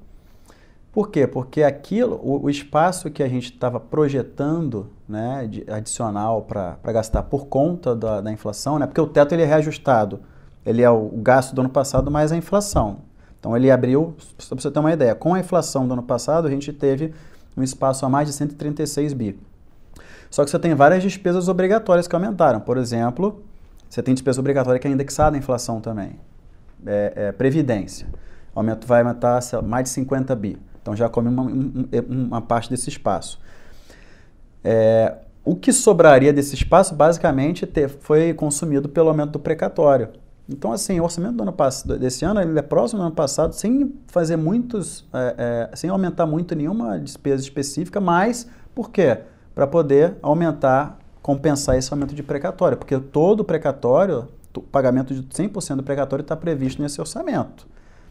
Por 0.91 1.09
quê? 1.09 1.27
Porque 1.27 1.61
aquilo, 1.61 2.19
o, 2.23 2.45
o 2.45 2.49
espaço 2.49 3.11
que 3.11 3.21
a 3.21 3.27
gente 3.27 3.51
estava 3.51 3.79
projetando 3.79 4.87
né, 5.07 5.45
de, 5.47 5.69
adicional 5.69 6.41
para 6.41 6.77
gastar 6.85 7.23
por 7.23 7.47
conta 7.47 7.95
da, 7.95 8.21
da, 8.21 8.31
inflação, 8.31 8.79
né, 8.79 8.87
porque 8.87 9.01
o 9.01 9.07
teto 9.07 9.33
ele 9.33 9.43
é 9.43 9.45
reajustado. 9.45 10.21
Ele 10.65 10.81
é 10.81 10.89
o, 10.89 11.07
o 11.13 11.21
gasto 11.21 11.53
do 11.53 11.61
ano 11.61 11.69
passado 11.69 12.09
mais 12.09 12.31
a 12.31 12.37
inflação. 12.37 12.99
Então 13.39 13.55
ele 13.55 13.69
abriu, 13.69 14.15
só 14.37 14.55
para 14.55 14.61
você 14.61 14.71
ter 14.71 14.79
uma 14.79 14.91
ideia, 14.91 15.13
com 15.15 15.33
a 15.33 15.39
inflação 15.39 15.87
do 15.87 15.93
ano 15.93 16.03
passado 16.03 16.47
a 16.47 16.51
gente 16.51 16.73
teve 16.73 17.13
um 17.55 17.63
espaço 17.63 18.05
a 18.05 18.09
mais 18.09 18.27
de 18.27 18.33
136 18.33 19.13
bi. 19.13 19.39
Só 20.29 20.43
que 20.43 20.51
você 20.51 20.59
tem 20.59 20.75
várias 20.75 21.03
despesas 21.03 21.47
obrigatórias 21.47 22.07
que 22.07 22.15
aumentaram. 22.15 22.59
Por 22.59 22.77
exemplo, 22.77 23.43
você 23.89 24.03
tem 24.03 24.13
despesa 24.13 24.39
obrigatória 24.39 24.79
que 24.79 24.87
é 24.87 24.91
indexada 24.91 25.35
à 25.35 25.39
inflação 25.39 25.81
também. 25.81 26.19
É, 26.85 27.13
é, 27.15 27.31
previdência. 27.31 28.07
Aumento 28.53 28.85
vai 28.85 29.01
aumentar 29.01 29.39
mais 29.63 29.85
de 29.85 29.89
50 29.89 30.35
bi. 30.35 30.57
Então 30.81 30.95
já 30.95 31.09
come 31.09 31.27
uma, 31.29 31.51
uma 32.07 32.41
parte 32.41 32.69
desse 32.69 32.89
espaço. 32.89 33.39
É, 34.63 35.15
o 35.43 35.55
que 35.55 35.73
sobraria 35.73 36.31
desse 36.31 36.53
espaço, 36.53 36.93
basicamente, 36.93 37.65
ter, 37.65 37.89
foi 37.89 38.33
consumido 38.33 38.87
pelo 38.87 39.09
aumento 39.09 39.31
do 39.31 39.39
precatório. 39.39 40.09
Então, 40.47 40.71
assim, 40.71 40.99
o 40.99 41.03
orçamento 41.03 41.35
do 41.37 41.43
ano 41.43 41.53
passado, 41.53 41.97
desse 41.97 42.25
ano 42.25 42.41
ele 42.41 42.57
é 42.57 42.61
próximo 42.61 42.99
do 42.99 43.05
ano 43.05 43.15
passado, 43.15 43.53
sem 43.53 43.95
fazer 44.07 44.35
muitos, 44.35 45.07
é, 45.13 45.69
é, 45.71 45.75
sem 45.75 45.89
aumentar 45.89 46.25
muito 46.25 46.55
nenhuma 46.55 46.99
despesa 46.99 47.41
específica, 47.41 47.99
mas 47.99 48.47
por 48.75 48.91
quê? 48.91 49.19
Para 49.55 49.65
poder 49.65 50.17
aumentar 50.21 50.98
compensar 51.21 51.77
esse 51.77 51.91
aumento 51.93 52.15
de 52.15 52.23
precatório, 52.23 52.77
porque 52.77 52.97
todo 52.99 53.43
precatório, 53.43 54.27
o 54.55 54.61
pagamento 54.61 55.13
de 55.13 55.21
100% 55.23 55.77
do 55.77 55.83
precatório 55.83 56.21
está 56.21 56.35
previsto 56.35 56.81
nesse 56.81 56.99
orçamento. 56.99 57.67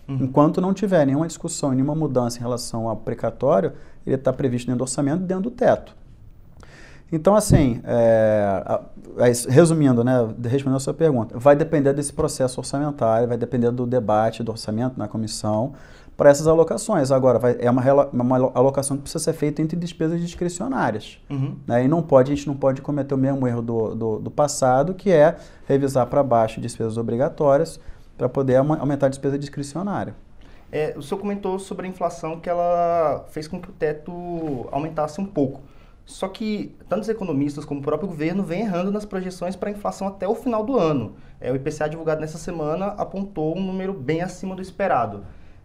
Uhum. 0.08 0.16
Enquanto 0.22 0.60
não 0.60 0.72
tiver 0.72 1.04
nenhuma 1.06 1.26
discussão, 1.26 1.72
nenhuma 1.72 1.94
mudança 1.94 2.38
em 2.38 2.40
relação 2.40 2.88
ao 2.88 2.96
precatório, 2.96 3.72
ele 4.06 4.16
está 4.16 4.32
previsto 4.32 4.66
dentro 4.66 4.78
do 4.78 4.82
orçamento 4.82 5.22
dentro 5.22 5.44
do 5.44 5.50
teto. 5.50 5.94
Então, 7.10 7.34
assim, 7.34 7.80
é, 7.84 8.80
resumindo, 9.48 10.04
né, 10.04 10.28
respondendo 10.44 10.76
a 10.76 10.80
sua 10.80 10.92
pergunta, 10.92 11.38
vai 11.38 11.56
depender 11.56 11.94
desse 11.94 12.12
processo 12.12 12.60
orçamentário, 12.60 13.26
vai 13.26 13.38
depender 13.38 13.70
do 13.70 13.86
debate 13.86 14.42
do 14.42 14.52
orçamento 14.52 14.98
na 14.98 15.08
comissão, 15.08 15.72
para 16.18 16.30
essas 16.30 16.48
alocações. 16.48 17.12
Agora, 17.12 17.38
vai, 17.38 17.56
é 17.60 17.70
uma, 17.70 18.04
uma, 18.12 18.36
alocação 18.52 18.96
que 18.96 19.04
precisa 19.04 19.22
ser 19.22 19.32
feita 19.34 19.62
entre 19.62 19.76
despesas 19.76 20.20
discricionárias. 20.20 21.20
Uhum. 21.30 21.56
Né? 21.64 21.84
E 21.84 21.88
não 21.88 22.02
pode, 22.02 22.32
a 22.32 22.34
gente 22.34 22.48
não 22.48 22.56
pode 22.56 22.82
cometer 22.82 23.14
o 23.14 23.16
mesmo 23.16 23.46
erro 23.46 23.62
do, 23.62 23.94
do, 23.94 24.18
do 24.18 24.30
passado, 24.30 24.94
que 24.94 25.12
é 25.12 25.36
revisar 25.68 26.08
para 26.08 26.20
baixo 26.24 26.60
despesas 26.60 26.98
obrigatórias 26.98 27.78
para 28.16 28.28
poder 28.28 28.56
aumentar 28.56 29.06
a 29.06 29.08
despesa 29.08 29.38
discricionária. 29.38 30.12
É, 30.72 30.92
o 30.96 31.02
senhor 31.02 31.20
comentou 31.20 31.56
sobre 31.56 31.86
a 31.86 31.88
inflação 31.88 32.40
que 32.40 32.50
ela 32.50 33.24
fez 33.28 33.46
com 33.46 33.60
que 33.60 33.70
o 33.70 33.72
teto 33.72 34.66
aumentasse 34.72 35.20
um 35.20 35.24
pouco. 35.24 35.60
Só 36.04 36.26
que 36.26 36.74
tantos 36.88 37.08
economistas 37.08 37.64
como 37.64 37.78
o 37.78 37.82
próprio 37.82 38.08
governo 38.08 38.42
vêm 38.42 38.62
errando 38.62 38.90
nas 38.90 39.04
projeções 39.04 39.54
para 39.54 39.68
a 39.68 39.72
inflação 39.72 40.08
até 40.08 40.26
o 40.26 40.34
final 40.34 40.64
do 40.64 40.76
ano. 40.76 41.14
É, 41.40 41.52
o 41.52 41.54
IPCA 41.54 41.88
divulgado 41.88 42.20
nessa 42.20 42.38
semana 42.38 42.86
apontou 42.86 43.56
um 43.56 43.62
número 43.62 43.92
bem 43.92 44.20
acima 44.20 44.56
do 44.56 44.60
esperado. 44.60 45.22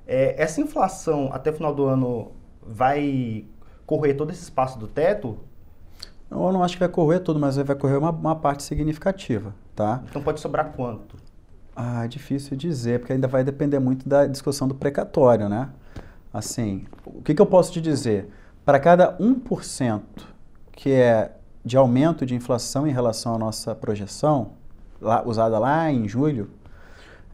É, 0.07 0.41
essa 0.41 0.61
inflação 0.61 1.29
até 1.31 1.49
o 1.49 1.53
final 1.53 1.73
do 1.73 1.85
ano 1.85 2.31
vai 2.61 3.45
correr 3.85 4.13
todo 4.13 4.31
esse 4.31 4.43
espaço 4.43 4.77
do 4.77 4.87
teto? 4.87 5.37
Eu 6.29 6.51
não 6.51 6.63
acho 6.63 6.75
que 6.75 6.79
vai 6.79 6.89
correr 6.89 7.19
tudo, 7.19 7.39
mas 7.39 7.57
vai 7.57 7.75
correr 7.75 7.97
uma, 7.97 8.09
uma 8.09 8.35
parte 8.35 8.63
significativa, 8.63 9.53
tá? 9.75 10.03
Então 10.09 10.21
pode 10.21 10.39
sobrar 10.39 10.71
quanto? 10.73 11.15
Ah, 11.75 12.05
é 12.05 12.07
difícil 12.07 12.57
dizer, 12.57 12.99
porque 12.99 13.13
ainda 13.13 13.27
vai 13.27 13.43
depender 13.43 13.79
muito 13.79 14.07
da 14.07 14.25
discussão 14.25 14.67
do 14.67 14.75
precatório, 14.75 15.47
né? 15.47 15.69
Assim, 16.33 16.85
o 17.05 17.21
que, 17.21 17.33
que 17.33 17.41
eu 17.41 17.45
posso 17.45 17.71
te 17.71 17.79
dizer? 17.79 18.29
Para 18.65 18.79
cada 18.79 19.17
1% 19.17 20.01
que 20.71 20.91
é 20.91 21.31
de 21.63 21.77
aumento 21.77 22.25
de 22.25 22.35
inflação 22.35 22.87
em 22.87 22.91
relação 22.91 23.35
à 23.35 23.37
nossa 23.37 23.73
projeção, 23.73 24.51
lá, 24.99 25.23
usada 25.25 25.57
lá 25.59 25.91
em 25.91 26.07
julho, 26.07 26.49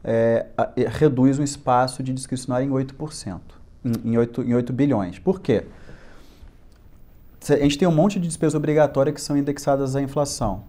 é, 0.04 0.46
reduz 0.88 1.38
o 1.38 1.42
espaço 1.42 2.02
de 2.02 2.12
discricionário 2.12 2.66
em 2.66 2.70
8%, 2.70 3.40
em, 3.84 4.12
em, 4.12 4.18
8, 4.18 4.42
em 4.42 4.54
8 4.54 4.72
bilhões. 4.72 5.18
Por 5.18 5.40
quê? 5.40 5.64
A 7.48 7.56
gente 7.56 7.78
tem 7.78 7.88
um 7.88 7.94
monte 7.94 8.20
de 8.20 8.26
despesas 8.26 8.54
obrigatórias 8.54 9.14
que 9.14 9.20
são 9.20 9.36
indexadas 9.36 9.96
à 9.96 10.02
inflação. 10.02 10.62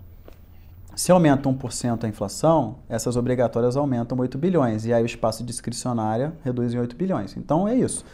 Se 0.95 1.11
aumenta 1.11 1.49
1% 1.49 2.03
a 2.03 2.07
inflação, 2.07 2.75
essas 2.89 3.15
obrigatórias 3.15 3.77
aumentam 3.77 4.17
8 4.17 4.37
bilhões, 4.37 4.85
e 4.85 4.93
aí 4.93 5.01
o 5.01 5.05
espaço 5.05 5.43
discricionário 5.43 6.33
reduz 6.43 6.73
em 6.73 6.79
8 6.79 6.95
bilhões. 6.95 7.35
Então 7.37 7.67
é 7.67 7.75
isso. 7.75 8.05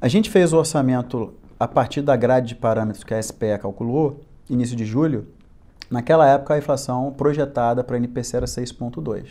A 0.00 0.08
gente 0.08 0.30
fez 0.30 0.52
o 0.52 0.58
orçamento 0.58 1.34
a 1.58 1.66
partir 1.66 2.02
da 2.02 2.14
grade 2.14 2.48
de 2.48 2.54
parâmetros 2.54 3.02
que 3.02 3.14
a 3.14 3.22
SPE 3.22 3.58
calculou, 3.60 4.20
início 4.48 4.76
de 4.76 4.84
julho. 4.84 5.26
Naquela 5.90 6.28
época 6.28 6.54
a 6.54 6.58
inflação 6.58 7.12
projetada 7.12 7.82
para 7.82 7.96
a 7.96 7.98
NPC 7.98 8.36
era 8.36 8.46
6,2. 8.46 9.26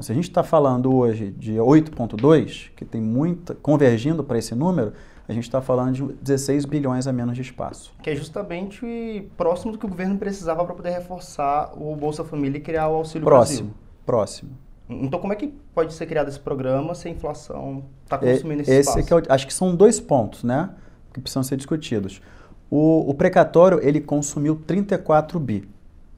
Então, 0.00 0.06
se 0.06 0.12
a 0.12 0.14
gente 0.14 0.30
está 0.30 0.42
falando 0.42 0.94
hoje 0.94 1.30
de 1.30 1.56
8,2, 1.56 2.70
que 2.74 2.86
tem 2.86 3.02
muita. 3.02 3.54
convergindo 3.54 4.24
para 4.24 4.38
esse 4.38 4.54
número, 4.54 4.94
a 5.28 5.32
gente 5.34 5.44
está 5.44 5.60
falando 5.60 5.92
de 5.92 6.14
16 6.22 6.64
bilhões 6.64 7.06
a 7.06 7.12
menos 7.12 7.36
de 7.36 7.42
espaço. 7.42 7.92
Que 8.02 8.08
é 8.08 8.16
justamente 8.16 9.30
próximo 9.36 9.72
do 9.72 9.78
que 9.78 9.84
o 9.84 9.88
governo 9.90 10.16
precisava 10.16 10.64
para 10.64 10.74
poder 10.74 10.90
reforçar 10.90 11.74
o 11.76 11.94
Bolsa 11.94 12.24
Família 12.24 12.56
e 12.56 12.62
criar 12.62 12.88
o 12.88 12.94
Auxílio 12.94 13.26
próximo, 13.26 13.58
Brasil. 13.58 13.74
Próximo. 14.06 14.50
Então, 14.88 15.20
como 15.20 15.34
é 15.34 15.36
que 15.36 15.48
pode 15.74 15.92
ser 15.92 16.06
criado 16.06 16.28
esse 16.28 16.40
programa 16.40 16.94
se 16.94 17.06
a 17.06 17.10
inflação 17.10 17.84
está 18.04 18.16
consumindo 18.16 18.62
esse, 18.62 18.70
esse 18.70 18.80
espaço? 18.80 19.00
espaço? 19.00 19.22
Que 19.22 19.32
acho 19.32 19.46
que 19.46 19.52
são 19.52 19.76
dois 19.76 20.00
pontos, 20.00 20.42
né, 20.42 20.70
que 21.12 21.20
precisam 21.20 21.42
ser 21.42 21.58
discutidos. 21.58 22.22
O, 22.70 23.10
o 23.10 23.12
precatório, 23.12 23.78
ele 23.82 24.00
consumiu 24.00 24.56
34 24.66 25.38
bi. 25.38 25.68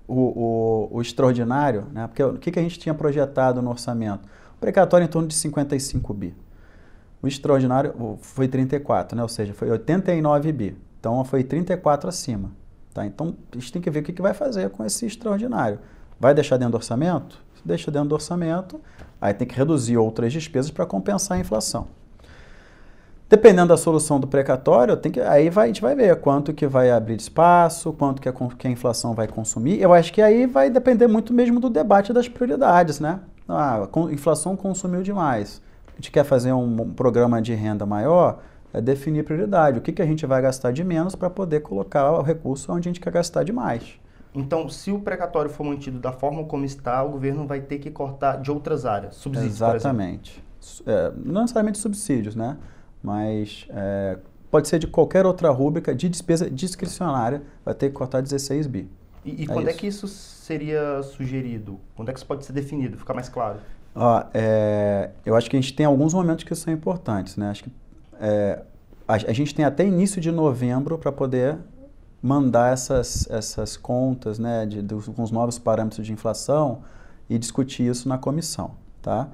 O, 0.07 0.15
o, 0.15 0.97
o 0.97 1.01
extraordinário, 1.01 1.87
né, 1.93 2.07
porque 2.07 2.23
o 2.23 2.39
que, 2.39 2.51
que 2.51 2.59
a 2.59 2.63
gente 2.63 2.79
tinha 2.79 2.95
projetado 2.95 3.63
no 3.63 3.71
orçamento? 3.71 4.29
O 4.57 4.59
precatório 4.61 5.05
em 5.05 5.09
torno 5.09 5.29
de 5.29 5.35
55 5.35 6.13
bi. 6.13 6.35
O 7.23 7.29
extraordinário 7.29 8.19
foi 8.21 8.49
34, 8.49 9.17
né? 9.17 9.23
ou 9.23 9.29
seja, 9.29 9.55
foi 9.55 9.71
89 9.71 10.53
bi. 10.53 10.77
Então 10.99 11.25
foi 11.25 11.45
34 11.45 12.09
acima. 12.09 12.51
Tá? 12.93 13.07
Então 13.07 13.37
a 13.53 13.59
gente 13.59 13.73
tem 13.73 13.81
que 13.81 13.91
ver 13.91 14.01
o 14.01 14.03
que, 14.03 14.13
que 14.13 14.21
vai 14.23 14.35
fazer 14.35 14.71
com 14.71 14.85
esse 14.85 15.07
extraordinário. 15.07 15.79
Vai 16.19 16.35
deixar 16.35 16.57
dentro 16.57 16.73
do 16.73 16.77
orçamento? 16.77 17.43
Deixa 17.65 17.91
dentro 17.93 18.09
do 18.09 18.15
orçamento, 18.15 18.81
aí 19.21 19.33
tem 19.33 19.47
que 19.47 19.55
reduzir 19.55 19.97
outras 19.97 20.33
despesas 20.33 20.71
para 20.71 20.85
compensar 20.85 21.39
a 21.39 21.41
inflação. 21.41 21.87
Dependendo 23.33 23.69
da 23.69 23.77
solução 23.77 24.21
do 24.21 24.27
precatório, 24.27 24.97
tem 24.97 25.11
que, 25.11 25.21
aí 25.21 25.49
vai, 25.49 25.65
a 25.65 25.67
gente 25.69 25.81
vai 25.81 25.95
ver 25.95 26.15
quanto 26.21 26.53
que 26.53 26.67
vai 26.67 26.91
abrir 26.91 27.17
espaço, 27.17 27.93
quanto 27.93 28.21
que 28.21 28.29
a, 28.29 28.33
que 28.33 28.69
a 28.69 28.71
inflação 28.71 29.15
vai 29.15 29.27
consumir. 29.27 29.81
Eu 29.81 29.93
acho 29.93 30.13
que 30.13 30.21
aí 30.21 30.47
vai 30.47 30.69
depender 30.69 31.07
muito 31.07 31.33
mesmo 31.33 31.59
do 31.59 31.71
debate 31.71 32.13
das 32.13 32.29
prioridades, 32.29 33.01
né? 33.01 33.21
Ah, 33.49 33.83
a 33.83 34.13
inflação 34.13 34.55
consumiu 34.55 35.03
demais 35.03 35.63
a 35.93 35.97
gente 35.97 36.11
quer 36.11 36.25
fazer 36.25 36.53
um, 36.53 36.93
programa 36.93 37.41
de 37.41 37.55
renda 37.55 37.85
maior, 37.85 38.41
é 38.73 38.81
definir 38.81 39.25
prioridade. 39.25 39.79
O 39.79 39.83
que, 39.83 39.93
que 39.93 40.01
a 40.01 40.07
gente 40.07 40.25
vai 40.25 40.41
gastar 40.41 40.73
de 40.73 40.83
menos 40.83 41.15
para 41.15 41.29
poder 41.29 41.61
colocar 41.61 42.11
o 42.13 42.23
recurso 42.23 42.73
onde 42.73 42.89
a 42.89 42.91
gente 42.91 43.01
quer 43.01 43.13
gastar 43.13 43.45
de 43.45 43.53
mais. 43.53 44.01
Então, 44.35 44.67
se 44.69 44.91
o 44.91 44.99
precatório 44.99 45.51
for 45.51 45.65
mantido 45.65 45.99
da 45.99 46.11
forma 46.11 46.45
como 46.45 46.65
está, 46.65 47.03
o 47.03 47.11
governo 47.11 47.47
vai 47.47 47.61
ter 47.61 47.79
que 47.79 47.91
cortar 47.91 48.41
de 48.41 48.51
outras 48.51 48.87
áreas, 48.87 49.15
subsídios, 49.17 49.57
Exatamente. 49.57 50.43
É, 50.87 51.13
não 51.23 51.43
necessariamente 51.43 51.79
subsídios, 51.79 52.35
né? 52.35 52.57
Mas 53.03 53.67
é, 53.71 54.19
pode 54.51 54.69
ser 54.69 54.79
de 54.79 54.87
qualquer 54.87 55.27
outra 55.27 55.51
rúbrica 55.51 55.95
de 55.95 56.09
despesa 56.09 56.51
discricionária, 56.51 57.43
vai 57.65 57.75
ter 57.75 57.89
que 57.89 57.95
cortar 57.95 58.21
16 58.21 58.67
bi. 58.67 58.89
E, 59.25 59.43
e 59.43 59.45
é 59.45 59.47
quando 59.47 59.69
é 59.69 59.71
isso. 59.71 59.79
é 59.79 59.81
que 59.81 59.87
isso 59.87 60.09
seria 60.09 61.03
sugerido? 61.03 61.81
Quando 61.95 62.11
é 62.11 62.13
que 62.13 62.19
isso 62.19 62.27
pode 62.27 62.45
ser 62.45 62.53
definido? 62.53 62.97
Ficar 62.99 63.15
mais 63.15 63.29
claro. 63.29 63.59
Ó, 63.95 64.25
é, 64.33 65.11
eu 65.25 65.37
acho 65.37 65.51
que 65.51 65.57
a 65.57 65.61
gente 65.61 65.75
tem 65.75 65.87
alguns 65.87 66.15
momentos 66.15 66.45
que 66.45 66.55
são 66.55 66.73
importantes, 66.73 67.37
né? 67.37 67.51
Acho 67.51 67.65
que 67.65 67.73
é, 68.21 68.63
a, 69.07 69.15
a, 69.15 69.33
gente 69.33 69.55
tem 69.55 69.65
até 69.65 69.85
início 69.85 70.21
de 70.21 70.31
novembro 70.31 70.97
para 70.99 71.13
poder 71.13 71.59
mandar 72.23 72.73
essas, 72.73 73.29
essas 73.31 73.77
contas, 73.77 74.39
né, 74.39 74.65
de, 74.65 74.81
dos, 74.81 75.09
com 75.09 75.23
os 75.23 75.31
novos 75.31 75.59
parâmetros 75.59 76.07
de 76.07 76.13
inflação 76.13 76.83
e 77.29 77.37
discutir 77.37 77.91
isso 77.91 78.09
na 78.09 78.17
comissão, 78.17 78.73
tá? 79.03 79.29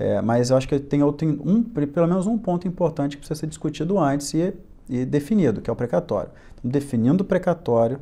É, 0.00 0.22
mas 0.22 0.50
eu 0.50 0.56
acho 0.56 0.66
que 0.66 0.78
tem, 0.80 1.00
tem 1.12 1.28
um, 1.28 1.62
pelo 1.62 2.08
menos 2.08 2.26
um 2.26 2.38
ponto 2.38 2.66
importante 2.66 3.16
que 3.16 3.18
precisa 3.18 3.38
ser 3.38 3.46
discutido 3.46 3.98
antes 3.98 4.32
e, 4.32 4.54
e 4.88 5.04
definido, 5.04 5.60
que 5.60 5.68
é 5.68 5.72
o 5.72 5.76
precatório. 5.76 6.30
Então, 6.58 6.70
definindo 6.70 7.22
o 7.22 7.26
precatório, 7.26 8.00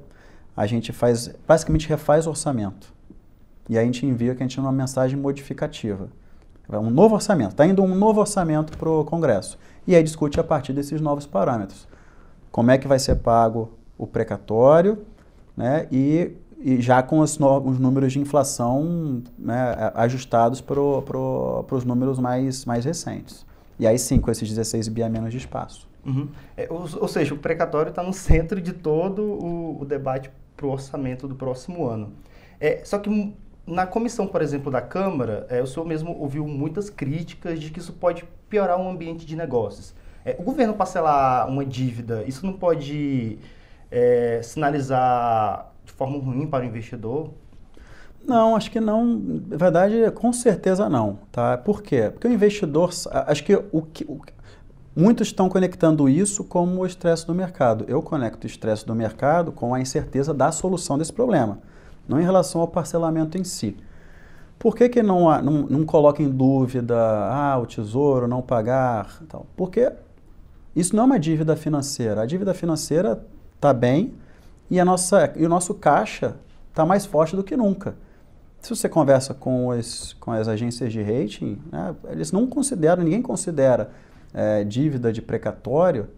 a 0.56 0.66
gente 0.66 0.92
faz, 0.92 1.34
basicamente 1.46 1.88
refaz 1.88 2.26
o 2.26 2.30
orçamento 2.30 2.96
e 3.68 3.76
aí 3.76 3.82
a 3.82 3.87
gente 3.87 4.06
envia 4.06 4.34
que 4.34 4.42
a 4.42 4.46
gente 4.46 4.54
chama 4.54 4.68
uma 4.68 4.76
mensagem 4.76 5.18
modificativa. 5.18 6.08
Um 6.70 6.90
novo 6.90 7.14
orçamento, 7.14 7.50
está 7.50 7.66
indo 7.66 7.82
um 7.82 7.94
novo 7.94 8.20
orçamento 8.20 8.76
para 8.76 8.88
o 8.88 9.04
Congresso. 9.04 9.58
E 9.87 9.94
aí 9.94 10.02
discute 10.02 10.40
a 10.40 10.44
partir 10.44 10.72
desses 10.72 11.00
novos 11.00 11.26
parâmetros. 11.26 11.87
Como 12.50 12.70
é 12.70 12.78
que 12.78 12.88
vai 12.88 12.98
ser 12.98 13.16
pago 13.16 13.72
o 13.96 14.06
precatório, 14.06 14.98
né? 15.56 15.87
E, 15.90 16.32
e 16.61 16.81
já 16.81 17.03
com 17.03 17.21
os, 17.21 17.38
no, 17.38 17.59
os, 17.68 17.79
números 17.79 18.12
de 18.12 18.18
inflação 18.18 19.23
né, 19.38 19.92
ajustados 19.94 20.61
para 20.61 20.75
pro, 20.75 21.64
os 21.71 21.85
números 21.85 22.18
mais, 22.18 22.64
mais 22.64 22.85
recentes. 22.85 23.47
E 23.79 23.87
aí 23.87 23.99
sim, 23.99 24.18
com 24.18 24.31
esses 24.31 24.49
16 24.49 24.88
bi 24.88 25.03
a 25.03 25.09
menos 25.09 25.31
de 25.31 25.38
espaço. 25.38 25.88
Uhum. 26.05 26.29
É, 26.57 26.66
ou, 26.71 26.81
ou, 27.01 27.09
seja, 27.09 27.35
o 27.35 27.38
precatório 27.38 27.90
está 27.90 28.03
no 28.03 28.12
centro 28.12 28.61
de 28.61 28.73
todo 28.73 29.23
o, 29.23 29.81
o 29.81 29.85
debate 29.85 30.31
para 30.57 30.66
o 30.66 30.71
orçamento 30.71 31.29
do 31.29 31.35
próximo 31.35 31.87
ano. 31.87 32.12
É, 32.59 32.81
só 32.85 32.99
que 32.99 33.35
na 33.66 33.87
comissão, 33.87 34.27
por 34.27 34.42
exemplo, 34.42 34.73
da 34.73 34.81
Câmara, 34.81 35.47
é, 35.49 35.62
o 35.62 35.66
senhor 35.66 35.87
mesmo 35.87 36.16
ouviu 36.18 36.47
muitas 36.47 36.88
críticas 36.90 37.61
de 37.61 37.71
que 37.71 37.79
isso 37.79 37.92
pode 37.92 38.25
piorar 38.49 38.81
o 38.81 38.88
ambiente 38.88 39.27
de 39.27 39.37
negócios. 39.37 39.94
É, 40.25 40.35
o 40.38 40.42
governo 40.42 40.75
parcelar 40.75 41.49
uma 41.49 41.64
dívida, 41.64 42.25
isso 42.27 42.44
não 42.44 42.55
pode 42.55 43.38
é, 43.90 44.40
sinalizar 44.42 45.67
de 45.88 45.94
forma 45.94 46.18
ruim 46.18 46.46
para 46.46 46.64
o 46.64 46.68
investidor? 46.68 47.31
Não, 48.27 48.55
acho 48.55 48.70
que 48.70 48.81
não. 48.81 49.05
Na 49.05 49.57
verdade, 49.57 50.11
com 50.12 50.33
certeza 50.33 50.88
não. 50.88 51.18
Tá? 51.33 51.57
Por 51.59 51.83
quê? 51.83 52.11
Porque 52.12 52.29
o 52.29 52.33
investidor, 52.33 52.90
acho 53.27 53.44
que 53.44 53.57
o 53.72 53.83
que. 53.83 54.05
O, 54.05 54.20
muitos 54.94 55.29
estão 55.29 55.48
conectando 55.48 56.09
isso 56.09 56.44
como 56.44 56.83
o 56.83 56.87
estresse 56.87 57.27
do 57.27 57.35
mercado. 57.35 57.85
Eu 57.88 58.03
conecto 58.03 58.44
o 58.44 58.46
estresse 58.46 58.87
do 58.87 58.94
mercado 58.94 59.51
com 59.51 59.74
a 59.74 59.81
incerteza 59.81 60.35
da 60.35 60.53
solução 60.53 60.98
desse 60.98 61.12
problema 61.12 61.59
não 62.09 62.18
em 62.18 62.24
relação 62.24 62.62
ao 62.62 62.66
parcelamento 62.66 63.37
em 63.37 63.44
si. 63.44 63.77
Por 64.59 64.74
que, 64.74 64.88
que 64.88 65.03
não, 65.03 65.40
não, 65.42 65.53
não 65.68 65.85
coloca 65.85 66.22
em 66.22 66.29
dúvida 66.29 66.96
ah, 66.96 67.57
o 67.59 67.66
tesouro 67.66 68.27
não 68.27 68.42
pagar? 68.42 69.22
Tal? 69.29 69.46
Porque 69.55 69.92
isso 70.74 70.96
não 70.96 71.05
é 71.05 71.07
uma 71.07 71.20
dívida 71.20 71.55
financeira. 71.55 72.22
A 72.22 72.27
dívida 72.27 72.55
financeira 72.55 73.24
está 73.55 73.72
bem 73.72 74.14
e, 74.70 74.78
a 74.78 74.85
nossa, 74.85 75.33
e 75.37 75.44
o 75.44 75.48
nosso 75.48 75.74
caixa 75.74 76.37
está 76.70 76.85
mais 76.85 77.07
forte 77.07 77.35
do 77.35 77.42
que 77.42 77.57
nunca. 77.57 77.96
Se 78.61 78.70
você 78.70 78.88
conversa 78.88 79.35
com, 79.35 79.68
os, 79.68 80.14
com 80.14 80.33
as 80.33 80.48
agências 80.48 80.92
de 80.92 81.02
rating, 81.02 81.59
né, 81.70 81.94
eles 82.11 82.33
não 82.33 82.46
consideram, 82.46 83.02
ninguém 83.02 83.22
considera 83.22 83.90
é, 84.35 84.64
dívida 84.64 85.12
de 85.12 85.22
precatório 85.22 86.09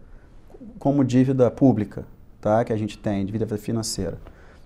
como 0.79 1.03
dívida 1.03 1.49
pública, 1.49 2.05
tá? 2.39 2.63
que 2.63 2.73
a 2.73 2.77
gente 2.77 2.97
tem, 2.97 3.25
dívida 3.25 3.57
financeira. 3.57 4.17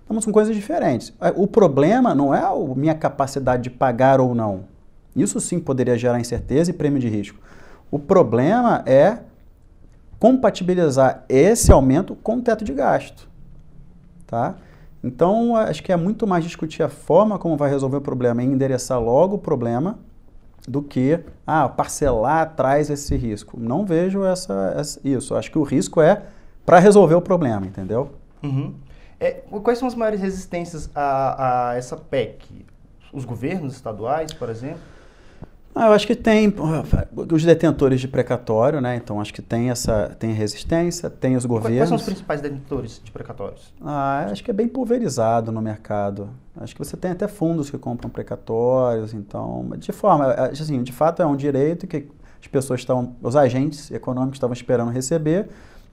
Então, 0.04 0.20
são 0.20 0.32
coisas 0.32 0.54
diferentes. 0.54 1.12
O 1.34 1.46
problema 1.46 2.14
não 2.14 2.34
é 2.34 2.40
a 2.40 2.54
minha 2.76 2.94
capacidade 2.94 3.64
de 3.64 3.70
pagar 3.70 4.20
ou 4.20 4.34
não. 4.34 4.64
Isso 5.14 5.40
sim 5.40 5.58
poderia 5.58 5.98
gerar 5.98 6.20
incerteza 6.20 6.70
e 6.70 6.74
prêmio 6.74 7.00
de 7.00 7.08
risco. 7.08 7.38
O 7.90 7.98
problema 7.98 8.82
é 8.86 9.18
compatibilizar 10.18 11.24
esse 11.28 11.72
aumento 11.72 12.14
com 12.16 12.36
o 12.36 12.42
teto 12.42 12.64
de 12.64 12.72
gasto. 12.72 13.28
Tá? 14.26 14.56
Então, 15.02 15.54
acho 15.56 15.82
que 15.82 15.92
é 15.92 15.96
muito 15.96 16.26
mais 16.26 16.44
discutir 16.44 16.82
a 16.82 16.88
forma 16.88 17.38
como 17.38 17.56
vai 17.56 17.70
resolver 17.70 17.98
o 17.98 18.00
problema 18.00 18.42
e 18.42 18.46
endereçar 18.46 19.00
logo 19.00 19.36
o 19.36 19.38
problema 19.38 19.98
do 20.66 20.82
que 20.82 21.20
ah, 21.46 21.68
parcelar 21.68 22.54
traz 22.56 22.90
esse 22.90 23.16
risco. 23.16 23.58
Não 23.58 23.86
vejo 23.86 24.24
essa, 24.24 24.74
essa 24.76 25.00
isso. 25.04 25.34
Acho 25.34 25.50
que 25.50 25.58
o 25.58 25.62
risco 25.62 26.00
é 26.00 26.24
para 26.64 26.78
resolver 26.78 27.14
o 27.14 27.22
problema, 27.22 27.64
entendeu? 27.64 28.10
Uhum. 28.42 28.74
É, 29.20 29.42
quais 29.62 29.78
são 29.78 29.86
as 29.86 29.94
maiores 29.94 30.20
resistências 30.20 30.90
a, 30.94 31.68
a 31.70 31.74
essa 31.76 31.96
PEC? 31.96 32.66
Os 33.12 33.24
governos 33.24 33.74
estaduais, 33.74 34.32
por 34.32 34.50
exemplo? 34.50 34.80
Ah, 35.78 35.88
eu 35.88 35.92
acho 35.92 36.06
que 36.06 36.16
tem 36.16 36.50
os 37.30 37.44
detentores 37.44 38.00
de 38.00 38.08
precatório, 38.08 38.80
né? 38.80 38.96
Então 38.96 39.20
acho 39.20 39.34
que 39.34 39.42
tem 39.42 39.68
essa 39.68 40.16
tem 40.18 40.32
resistência, 40.32 41.10
tem 41.10 41.36
os 41.36 41.44
governos. 41.44 41.80
Quais 41.80 41.88
são 41.90 41.96
os 41.96 42.02
principais 42.02 42.40
detentores 42.40 42.98
de 43.04 43.10
precatórios? 43.10 43.74
Ah, 43.82 44.26
acho 44.30 44.42
que 44.42 44.50
é 44.50 44.54
bem 44.54 44.68
pulverizado 44.68 45.52
no 45.52 45.60
mercado. 45.60 46.30
Acho 46.56 46.74
que 46.74 46.82
você 46.82 46.96
tem 46.96 47.10
até 47.10 47.28
fundos 47.28 47.68
que 47.68 47.76
compram 47.76 48.08
precatórios, 48.08 49.12
então 49.12 49.68
de 49.76 49.92
forma, 49.92 50.32
assim, 50.32 50.82
de 50.82 50.92
fato 50.92 51.20
é 51.20 51.26
um 51.26 51.36
direito 51.36 51.86
que 51.86 52.08
as 52.40 52.46
pessoas 52.46 52.80
estão, 52.80 53.14
os 53.22 53.36
agentes 53.36 53.90
econômicos 53.90 54.36
estavam 54.36 54.54
esperando 54.54 54.90
receber 54.90 55.46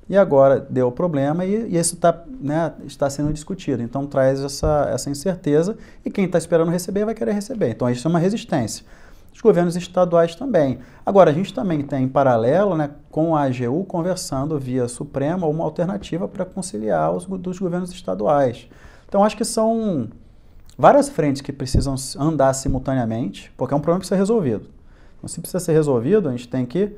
e 0.08 0.16
agora 0.16 0.62
deu 0.62 0.94
problema 0.94 1.44
e, 1.44 1.74
e 1.74 1.78
isso 1.78 1.98
tá, 1.98 2.24
né, 2.40 2.72
está 2.86 3.10
sendo 3.10 3.34
discutido. 3.34 3.84
Então 3.84 4.08
traz 4.08 4.40
essa, 4.40 4.88
essa 4.94 5.10
incerteza 5.10 5.76
e 6.06 6.10
quem 6.10 6.24
está 6.24 6.38
esperando 6.38 6.72
receber 6.72 7.04
vai 7.04 7.14
querer 7.14 7.34
receber. 7.34 7.68
Então 7.68 7.90
isso 7.90 8.08
é 8.08 8.10
uma 8.10 8.20
resistência 8.20 8.86
os 9.34 9.42
governos 9.42 9.76
estaduais 9.76 10.36
também. 10.36 10.80
Agora, 11.06 11.32
a 11.32 11.34
gente 11.34 11.54
também 11.54 11.82
tem, 11.82 12.04
em 12.04 12.08
paralelo, 12.08 12.78
né, 12.78 12.92
com 13.10 13.36
a 13.36 13.44
AGU, 13.44 13.84
conversando 13.86 14.60
via 14.60 14.88
Suprema 14.88 15.48
uma 15.48 15.64
alternativa 15.64 16.28
para 16.28 16.46
conciliar 16.46 17.12
os 17.12 17.26
dos 17.26 17.58
governos 17.58 17.92
estaduais. 17.92 18.68
Então, 19.08 19.24
acho 19.24 19.36
que 19.36 19.44
são 19.44 20.08
várias 20.78 21.10
frentes 21.10 21.42
que 21.42 21.52
precisam 21.52 21.96
andar 22.18 22.54
simultaneamente, 22.54 23.52
porque 23.58 23.74
é 23.74 23.78
um 23.78 23.80
problema 23.80 24.00
que 24.00 24.08
precisa 24.08 24.16
ser 24.16 24.22
resolvido. 24.22 24.70
Então, 25.18 25.28
se 25.28 25.42
precisa 25.42 25.60
ser 25.60 25.74
resolvido, 25.74 26.30
a 26.30 26.32
gente 26.32 26.48
tem 26.48 26.66
que 26.66 26.96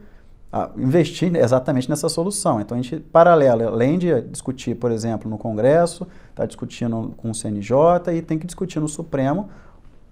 ah, 0.52 0.69
investir 0.78 1.34
exatamente 1.36 1.89
nessa 1.89 2.10
solução. 2.10 2.60
Então, 2.60 2.78
a 2.78 2.82
gente, 2.82 3.00
paralelo, 3.00 3.67
além 3.67 3.98
de 3.98 4.21
discutir, 4.21 4.76
por 4.76 4.91
exemplo, 4.91 5.30
no 5.30 5.38
Congresso, 5.38 6.08
está 6.30 6.45
discutindo 6.45 7.13
com 7.17 7.32
o 7.32 7.36
CNJ 7.36 8.13
e 8.13 8.21
tem 8.21 8.38
que 8.38 8.45
discutir 8.45 8.80
no 8.80 8.88
Supremo 8.88 9.50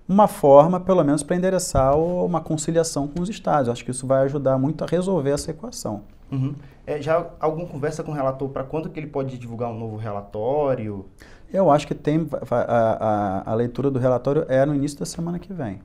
uma 0.07 0.27
forma, 0.27 0.79
pelo 0.79 1.03
menos, 1.03 1.23
para 1.23 1.35
endereçar 1.35 1.97
uma 1.97 2.41
conciliação 2.41 3.07
com 3.07 3.21
os 3.21 3.29
estados. 3.29 3.69
acho 3.69 3.83
que 3.83 3.91
isso 3.91 4.05
vai 4.05 4.23
ajudar 4.23 4.57
muito 4.57 4.83
a 4.83 4.87
resolver 4.87 5.31
essa 5.31 5.51
equação. 5.51 6.01
Uhum. 6.31 6.55
É, 6.85 7.01
já 7.01 7.27
alguma 7.39 7.67
conversa 7.67 8.03
com 8.03 8.11
o 8.11 8.13
relator 8.13 8.49
para 8.49 8.63
quando 8.63 8.89
que 8.89 8.99
ele 8.99 9.07
pode 9.07 9.37
divulgar 9.37 9.69
um 9.69 9.77
novo 9.77 9.95
relatório? 9.95 11.05
Eu 11.51 11.71
acho 11.71 11.87
que 11.87 11.95
tem 11.95 12.27
a, 12.51 13.45
a, 13.45 13.51
a 13.51 13.53
leitura 13.53 13.89
do 13.89 13.99
relatório 13.99 14.45
é 14.49 14.65
no 14.65 14.75
início 14.75 14.99
da 14.99 15.05
semana 15.05 15.39
que 15.39 15.53
vem. 15.53 15.79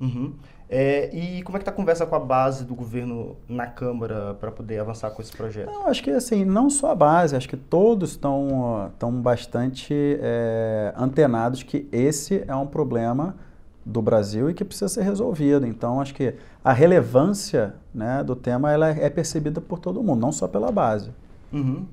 Uhum. 0.00 0.34
É, 0.68 1.14
e 1.14 1.42
como 1.42 1.56
é 1.56 1.58
que 1.58 1.62
está 1.62 1.70
a 1.70 1.74
conversa 1.74 2.06
com 2.06 2.14
a 2.14 2.20
base 2.20 2.64
do 2.64 2.74
governo 2.74 3.36
na 3.48 3.66
Câmara 3.66 4.34
para 4.34 4.50
poder 4.50 4.78
avançar 4.78 5.10
com 5.10 5.20
esse 5.20 5.32
projeto? 5.32 5.70
Eu 5.70 5.86
acho 5.86 6.02
que 6.02 6.10
assim, 6.10 6.44
não 6.44 6.70
só 6.70 6.90
a 6.90 6.94
base, 6.94 7.36
acho 7.36 7.48
que 7.48 7.56
todos 7.56 8.10
estão, 8.10 8.90
estão 8.92 9.12
bastante 9.12 9.94
é, 10.20 10.92
antenados 10.96 11.62
que 11.62 11.88
esse 11.92 12.44
é 12.46 12.54
um 12.54 12.66
problema 12.66 13.36
do 13.84 14.00
Brasil 14.00 14.48
e 14.48 14.54
que 14.54 14.64
precisa 14.64 14.88
ser 14.88 15.02
resolvida. 15.02 15.66
Então, 15.66 16.00
acho 16.00 16.14
que 16.14 16.34
a 16.62 16.72
relevância 16.72 17.74
né, 17.94 18.22
do 18.24 18.34
tema 18.34 18.72
ela 18.72 18.88
é 18.88 19.10
percebida 19.10 19.60
por 19.60 19.78
todo 19.78 20.02
mundo, 20.02 20.20
não 20.20 20.32
só 20.32 20.48
pela 20.48 20.72
base. 20.72 21.10
Uhum. 21.52 21.84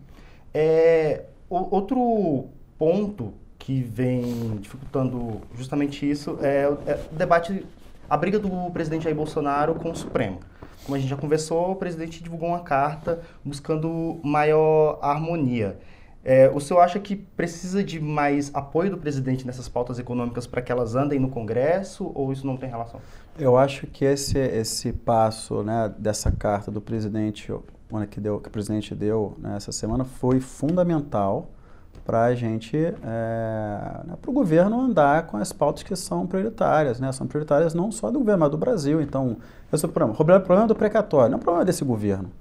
É, 0.53 1.25
o, 1.49 1.75
outro 1.75 2.45
ponto 2.77 3.33
que 3.59 3.81
vem 3.81 4.57
dificultando 4.59 5.41
justamente 5.55 6.09
isso 6.09 6.37
é, 6.41 6.63
é 6.85 6.99
o 7.11 7.15
debate, 7.15 7.65
a 8.09 8.17
briga 8.17 8.39
do 8.39 8.49
presidente 8.71 9.03
Jair 9.03 9.15
Bolsonaro 9.15 9.75
com 9.75 9.91
o 9.91 9.95
Supremo. 9.95 10.39
Como 10.83 10.95
a 10.95 10.99
gente 10.99 11.09
já 11.09 11.15
conversou, 11.15 11.71
o 11.71 11.75
presidente 11.75 12.23
divulgou 12.23 12.49
uma 12.49 12.61
carta 12.61 13.21
buscando 13.45 14.19
maior 14.23 14.97
harmonia. 15.01 15.77
É, 16.23 16.49
o 16.53 16.59
senhor 16.59 16.79
acha 16.81 16.99
que 16.99 17.15
precisa 17.15 17.83
de 17.83 17.99
mais 17.99 18.51
apoio 18.53 18.91
do 18.91 18.97
presidente 18.97 19.45
nessas 19.45 19.67
pautas 19.67 19.97
econômicas 19.97 20.45
para 20.45 20.61
que 20.61 20.71
elas 20.71 20.95
andem 20.95 21.19
no 21.19 21.29
Congresso 21.29 22.11
ou 22.13 22.31
isso 22.31 22.45
não 22.45 22.57
tem 22.57 22.69
relação? 22.69 22.99
Eu 23.39 23.57
acho 23.57 23.87
que 23.87 24.05
esse, 24.05 24.37
esse 24.37 24.93
passo 24.93 25.63
né, 25.63 25.91
dessa 25.97 26.31
carta 26.31 26.69
do 26.69 26.79
presidente 26.79 27.51
que, 28.09 28.19
deu, 28.19 28.39
que 28.39 28.47
o 28.47 28.51
presidente 28.51 28.93
deu 28.93 29.35
né, 29.39 29.55
essa 29.55 29.71
semana 29.71 30.03
foi 30.03 30.39
fundamental 30.39 31.49
para 32.05 32.25
a 32.25 32.35
gente, 32.35 32.77
é, 32.77 32.93
né, 34.05 34.15
para 34.21 34.29
o 34.29 34.33
governo 34.33 34.79
andar 34.79 35.27
com 35.27 35.37
as 35.37 35.51
pautas 35.51 35.83
que 35.83 35.95
são 35.95 36.25
prioritárias, 36.25 36.99
né? 36.99 37.11
São 37.11 37.27
prioritárias 37.27 37.73
não 37.73 37.91
só 37.91 38.09
do 38.09 38.19
governo, 38.19 38.39
mas 38.39 38.51
do 38.51 38.57
Brasil. 38.57 39.01
Então, 39.01 39.37
esse 39.71 39.85
é 39.85 39.87
o 39.87 39.91
problema. 39.91 40.13
O 40.13 40.25
problema 40.41 40.67
do 40.67 40.75
precatório 40.75 41.29
não 41.29 41.37
é 41.37 41.39
um 41.39 41.43
problema 41.43 41.63
desse 41.63 41.85
governo. 41.85 42.31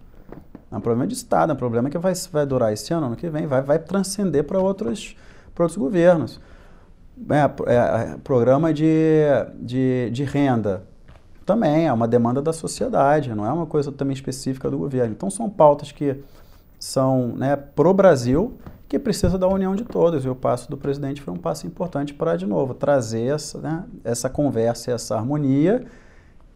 É 0.70 0.76
um 0.76 0.80
problema 0.80 1.06
de 1.06 1.14
Estado, 1.14 1.50
é 1.50 1.54
um 1.54 1.58
problema 1.58 1.90
que 1.90 1.98
vai, 1.98 2.12
vai 2.32 2.46
durar 2.46 2.72
esse 2.72 2.92
ano, 2.92 3.06
ano 3.06 3.16
que 3.16 3.28
vem, 3.28 3.46
vai, 3.46 3.60
vai 3.60 3.78
transcender 3.78 4.44
para 4.44 4.58
outros, 4.58 5.16
outros 5.58 5.76
governos. 5.76 6.40
É, 7.28 7.72
é, 7.72 8.16
programa 8.22 8.72
de, 8.72 9.24
de, 9.60 10.10
de 10.10 10.24
renda 10.24 10.84
também 11.44 11.86
é 11.86 11.92
uma 11.92 12.06
demanda 12.06 12.40
da 12.40 12.52
sociedade, 12.52 13.34
não 13.34 13.44
é 13.44 13.52
uma 13.52 13.66
coisa 13.66 13.90
também 13.90 14.14
específica 14.14 14.70
do 14.70 14.78
governo. 14.78 15.12
Então 15.12 15.28
são 15.28 15.50
pautas 15.50 15.90
que 15.92 16.16
são 16.78 17.28
né, 17.36 17.56
pro 17.56 17.92
Brasil 17.92 18.56
que 18.88 18.98
precisa 18.98 19.38
da 19.38 19.46
união 19.46 19.76
de 19.76 19.84
todos. 19.84 20.24
E 20.24 20.28
o 20.28 20.34
passo 20.34 20.68
do 20.70 20.76
presidente 20.76 21.22
foi 21.22 21.32
um 21.32 21.36
passo 21.36 21.66
importante 21.66 22.12
para, 22.14 22.36
de 22.36 22.46
novo, 22.46 22.74
trazer 22.74 23.34
essa, 23.34 23.58
né, 23.58 23.84
essa 24.02 24.28
conversa, 24.28 24.90
essa 24.90 25.16
harmonia 25.16 25.84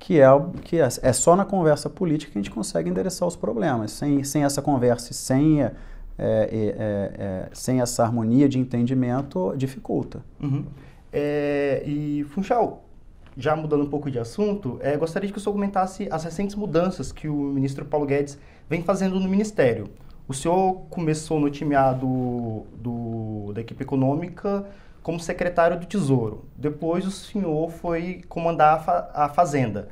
que 0.05 0.21
é, 0.21 0.27
que 0.63 0.79
é, 0.79 0.87
é 1.01 1.13
só 1.15 1.35
na 1.35 1.47
conversa 1.47 1.89
política 1.89 2.31
que 2.31 2.39
a 2.39 2.43
gente 2.43 2.51
consegue 2.51 2.91
endereçar 2.91 3.27
os 3.27 3.37
problemas. 3.37 3.91
Sem, 3.91 4.23
sem 4.23 4.45
essa 4.45 4.61
conversa 4.61 5.13
e 5.13 5.15
sem, 5.15 5.63
é, 5.63 5.73
é, 6.19 6.45
é, 6.59 7.49
sem 7.55 7.81
essa 7.81 8.03
harmonia 8.05 8.47
de 8.47 8.59
entendimento, 8.59 9.55
dificulta. 9.57 10.23
Uhum. 10.43 10.67
É, 11.11 11.83
e, 11.87 12.23
Funchal, 12.25 12.85
já 13.35 13.57
mudando 13.57 13.83
um 13.83 13.89
pouco 13.89 14.11
de 14.11 14.19
assunto, 14.19 14.79
é, 14.83 14.95
gostaria 14.95 15.31
que 15.33 15.39
o 15.39 15.41
senhor 15.41 15.55
comentasse 15.55 16.07
as 16.11 16.23
recentes 16.23 16.55
mudanças 16.55 17.11
que 17.11 17.27
o 17.27 17.35
ministro 17.35 17.87
Paulo 17.87 18.05
Guedes 18.05 18.39
vem 18.69 18.83
fazendo 18.83 19.19
no 19.19 19.27
Ministério. 19.27 19.89
O 20.29 20.35
senhor 20.35 20.83
começou 20.91 21.41
no 21.41 21.49
time 21.49 21.75
A 21.75 21.95
do, 21.95 22.65
do, 22.77 23.53
da 23.55 23.63
equipe 23.63 23.83
econômica 23.83 24.67
como 25.05 25.21
secretário 25.21 25.79
do 25.79 25.85
Tesouro. 25.85 26.47
Depois 26.57 27.07
o 27.07 27.11
senhor 27.11 27.71
foi 27.71 28.23
comandar 28.27 28.77
a, 28.77 28.79
fa 28.81 29.11
a 29.13 29.29
Fazenda. 29.29 29.89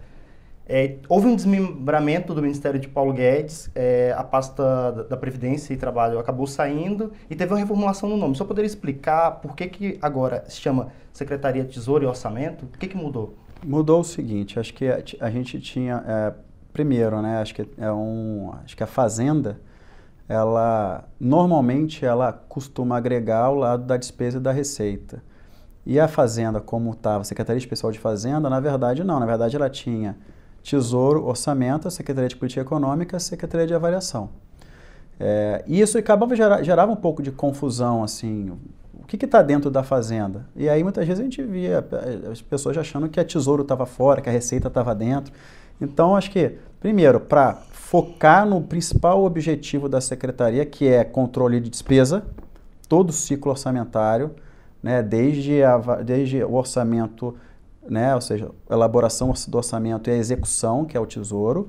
É, 0.66 0.96
houve 1.06 1.26
um 1.26 1.36
desmembramento 1.36 2.32
do 2.32 2.40
Ministério 2.40 2.80
de 2.80 2.88
Paulo 2.88 3.12
Guedes, 3.12 3.70
é, 3.74 4.14
a 4.16 4.24
pasta 4.24 5.06
da 5.10 5.16
Previdência 5.16 5.74
e 5.74 5.76
Trabalho 5.76 6.18
acabou 6.18 6.46
saindo 6.46 7.12
e 7.28 7.36
teve 7.36 7.52
uma 7.52 7.58
reformulação 7.58 8.08
no 8.08 8.16
nome. 8.16 8.34
Só 8.34 8.44
poderia 8.44 8.66
explicar 8.66 9.32
por 9.32 9.54
que, 9.54 9.66
que 9.66 9.98
agora 10.00 10.44
se 10.48 10.58
chama 10.58 10.88
Secretaria 11.12 11.62
de 11.62 11.74
Tesouro 11.74 12.04
e 12.04 12.06
Orçamento? 12.06 12.64
O 12.64 12.78
que, 12.78 12.88
que 12.88 12.96
mudou? 12.96 13.36
Mudou 13.62 14.00
o 14.00 14.04
seguinte, 14.04 14.58
acho 14.58 14.72
que 14.72 14.88
a, 14.88 15.02
a 15.20 15.30
gente 15.30 15.60
tinha, 15.60 16.02
é, 16.06 16.32
primeiro, 16.72 17.20
né, 17.20 17.36
acho 17.36 17.54
que 17.54 17.68
é 17.76 17.92
um, 17.92 18.50
acho 18.64 18.74
que 18.74 18.82
a 18.82 18.86
Fazenda, 18.86 19.60
ela 20.32 21.04
normalmente 21.20 22.06
ela 22.06 22.32
costuma 22.32 22.96
agregar 22.96 23.44
ao 23.44 23.54
lado 23.54 23.84
da 23.84 23.98
despesa 23.98 24.38
e 24.38 24.40
da 24.40 24.50
receita. 24.50 25.22
E 25.84 26.00
a 26.00 26.08
Fazenda, 26.08 26.60
como 26.60 26.92
estava, 26.92 27.22
Secretaria 27.22 27.58
Especial 27.58 27.92
de 27.92 27.98
Fazenda, 27.98 28.48
na 28.48 28.58
verdade 28.58 29.04
não, 29.04 29.20
na 29.20 29.26
verdade 29.26 29.56
ela 29.56 29.68
tinha 29.68 30.16
Tesouro, 30.62 31.26
Orçamento, 31.26 31.90
Secretaria 31.90 32.28
de 32.28 32.36
Política 32.36 32.62
Econômica, 32.62 33.18
Secretaria 33.18 33.66
de 33.66 33.74
Avaliação. 33.74 34.30
É, 35.20 35.62
e 35.66 35.80
isso 35.80 35.98
acabava 35.98 36.34
gerar, 36.34 36.62
gerava 36.62 36.90
um 36.90 36.96
pouco 36.96 37.22
de 37.22 37.30
confusão, 37.30 38.02
assim, 38.02 38.50
o 38.94 39.04
que 39.06 39.22
está 39.22 39.42
dentro 39.42 39.70
da 39.70 39.82
fazenda? 39.82 40.46
E 40.56 40.68
aí 40.68 40.82
muitas 40.82 41.06
vezes 41.06 41.20
a 41.20 41.24
gente 41.24 41.42
via 41.42 41.84
as 42.30 42.40
pessoas 42.40 42.78
achando 42.78 43.08
que 43.08 43.20
a 43.20 43.24
tesouro 43.24 43.62
estava 43.62 43.84
fora, 43.84 44.22
que 44.22 44.28
a 44.30 44.32
receita 44.32 44.68
estava 44.68 44.94
dentro. 44.94 45.32
Então 45.82 46.16
acho 46.16 46.30
que, 46.30 46.58
primeiro, 46.80 47.18
para 47.20 47.54
focar 47.70 48.46
no 48.46 48.62
principal 48.62 49.22
objetivo 49.24 49.88
da 49.88 50.00
secretaria, 50.00 50.64
que 50.64 50.88
é 50.88 51.04
controle 51.04 51.60
de 51.60 51.68
despesa, 51.68 52.24
todo 52.88 53.10
o 53.10 53.12
ciclo 53.12 53.50
orçamentário, 53.50 54.30
né, 54.82 55.02
desde, 55.02 55.62
a, 55.62 55.76
desde 56.02 56.42
o 56.42 56.54
orçamento, 56.54 57.36
né, 57.88 58.14
ou 58.14 58.20
seja, 58.20 58.50
a 58.68 58.74
elaboração 58.74 59.32
do 59.48 59.58
orçamento 59.58 60.08
e 60.08 60.12
a 60.12 60.16
execução, 60.16 60.84
que 60.84 60.96
é 60.96 61.00
o 61.00 61.06
tesouro, 61.06 61.68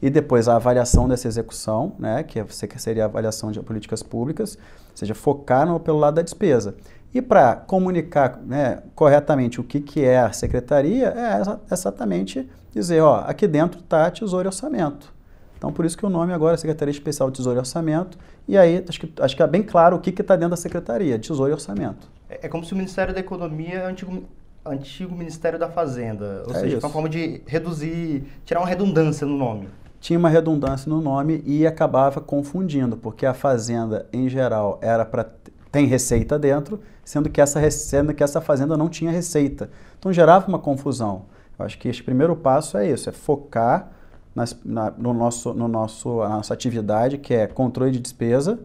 e 0.00 0.10
depois 0.10 0.48
a 0.48 0.56
avaliação 0.56 1.08
dessa 1.08 1.28
execução, 1.28 1.94
né, 1.98 2.22
que 2.22 2.40
é, 2.40 2.46
seria 2.76 3.04
a 3.04 3.06
avaliação 3.06 3.52
de 3.52 3.60
políticas 3.60 4.02
públicas, 4.02 4.58
ou 4.90 4.96
seja, 4.96 5.14
focar 5.14 5.66
no, 5.66 5.78
pelo 5.78 5.98
lado 5.98 6.14
da 6.14 6.22
despesa. 6.22 6.74
E 7.14 7.22
para 7.22 7.54
comunicar 7.54 8.40
né, 8.44 8.82
corretamente 8.94 9.60
o 9.60 9.64
que, 9.64 9.80
que 9.80 10.04
é 10.04 10.18
a 10.18 10.32
secretaria, 10.32 11.08
é 11.08 11.72
exatamente 11.72 12.48
dizer, 12.72 13.00
ó, 13.00 13.20
aqui 13.26 13.46
dentro 13.46 13.80
está 13.80 14.10
tesouro 14.10 14.46
e 14.46 14.48
orçamento. 14.48 15.12
Então, 15.58 15.72
por 15.72 15.84
isso 15.84 15.96
que 15.96 16.04
o 16.04 16.10
nome 16.10 16.32
agora 16.32 16.54
é 16.54 16.56
Secretaria 16.56 16.90
Especial 16.90 17.30
de 17.30 17.36
Tesouro 17.36 17.56
e 17.56 17.60
Orçamento. 17.60 18.18
E 18.48 18.58
aí, 18.58 18.84
acho 18.88 18.98
que, 18.98 19.12
acho 19.22 19.36
que 19.36 19.42
é 19.42 19.46
bem 19.46 19.62
claro 19.62 19.96
o 19.96 20.00
que 20.00 20.10
está 20.10 20.34
dentro 20.34 20.50
da 20.50 20.56
Secretaria, 20.56 21.16
Tesouro 21.18 21.50
e 21.50 21.54
Orçamento. 21.54 22.10
É, 22.28 22.46
é, 22.46 22.48
como 22.48 22.64
se 22.64 22.72
o 22.72 22.76
Ministério 22.76 23.14
da 23.14 23.20
Economia, 23.20 23.86
antigo, 23.86 24.24
antigo 24.66 25.14
Ministério 25.14 25.58
da 25.60 25.68
Fazenda, 25.68 26.42
ou 26.48 26.52
É 26.56 26.58
seja, 26.58 26.76
isso. 26.78 26.86
uma 26.86 26.92
forma 26.92 27.08
de 27.08 27.42
reduzir, 27.46 28.24
tirar 28.44 28.58
uma 28.60 28.66
redundância 28.68 29.24
no 29.24 29.36
nome. 29.36 29.68
tinha 30.00 30.18
uma 30.18 30.28
redundância 30.28 30.88
no 30.90 31.00
nome 31.00 31.40
e 31.46 31.64
acabava 31.64 32.20
confundindo, 32.20 32.96
porque 32.96 33.24
a 33.24 33.32
fazenda 33.34 34.06
em 34.12 34.28
geral 34.28 34.80
era 34.82 35.04
para 35.04 35.30
tem 35.70 35.86
receita 35.86 36.38
dentro, 36.38 36.80
sendo 37.04 37.30
que 37.30 37.40
essa 37.40 37.70
sendo 37.70 38.12
que 38.12 38.22
essa 38.22 38.40
fazenda 38.40 38.76
não 38.76 38.88
tinha 38.88 39.10
receita. 39.12 39.70
Então 39.98 40.12
gerava 40.12 40.46
uma 40.48 40.58
confusão. 40.58 41.22
Acho 41.62 41.78
que 41.78 41.88
esse 41.88 42.02
primeiro 42.02 42.34
passo 42.36 42.76
é 42.76 42.88
isso, 42.90 43.08
é 43.08 43.12
focar 43.12 43.90
nas- 44.34 44.56
na, 44.64 44.90
no 44.90 45.12
nosso, 45.12 45.52
no 45.54 45.68
nosso, 45.68 46.20
a 46.22 46.28
nossa 46.28 46.54
atividade, 46.54 47.18
que 47.18 47.34
é 47.34 47.46
controle 47.46 47.90
de 47.92 48.00
despesa, 48.00 48.58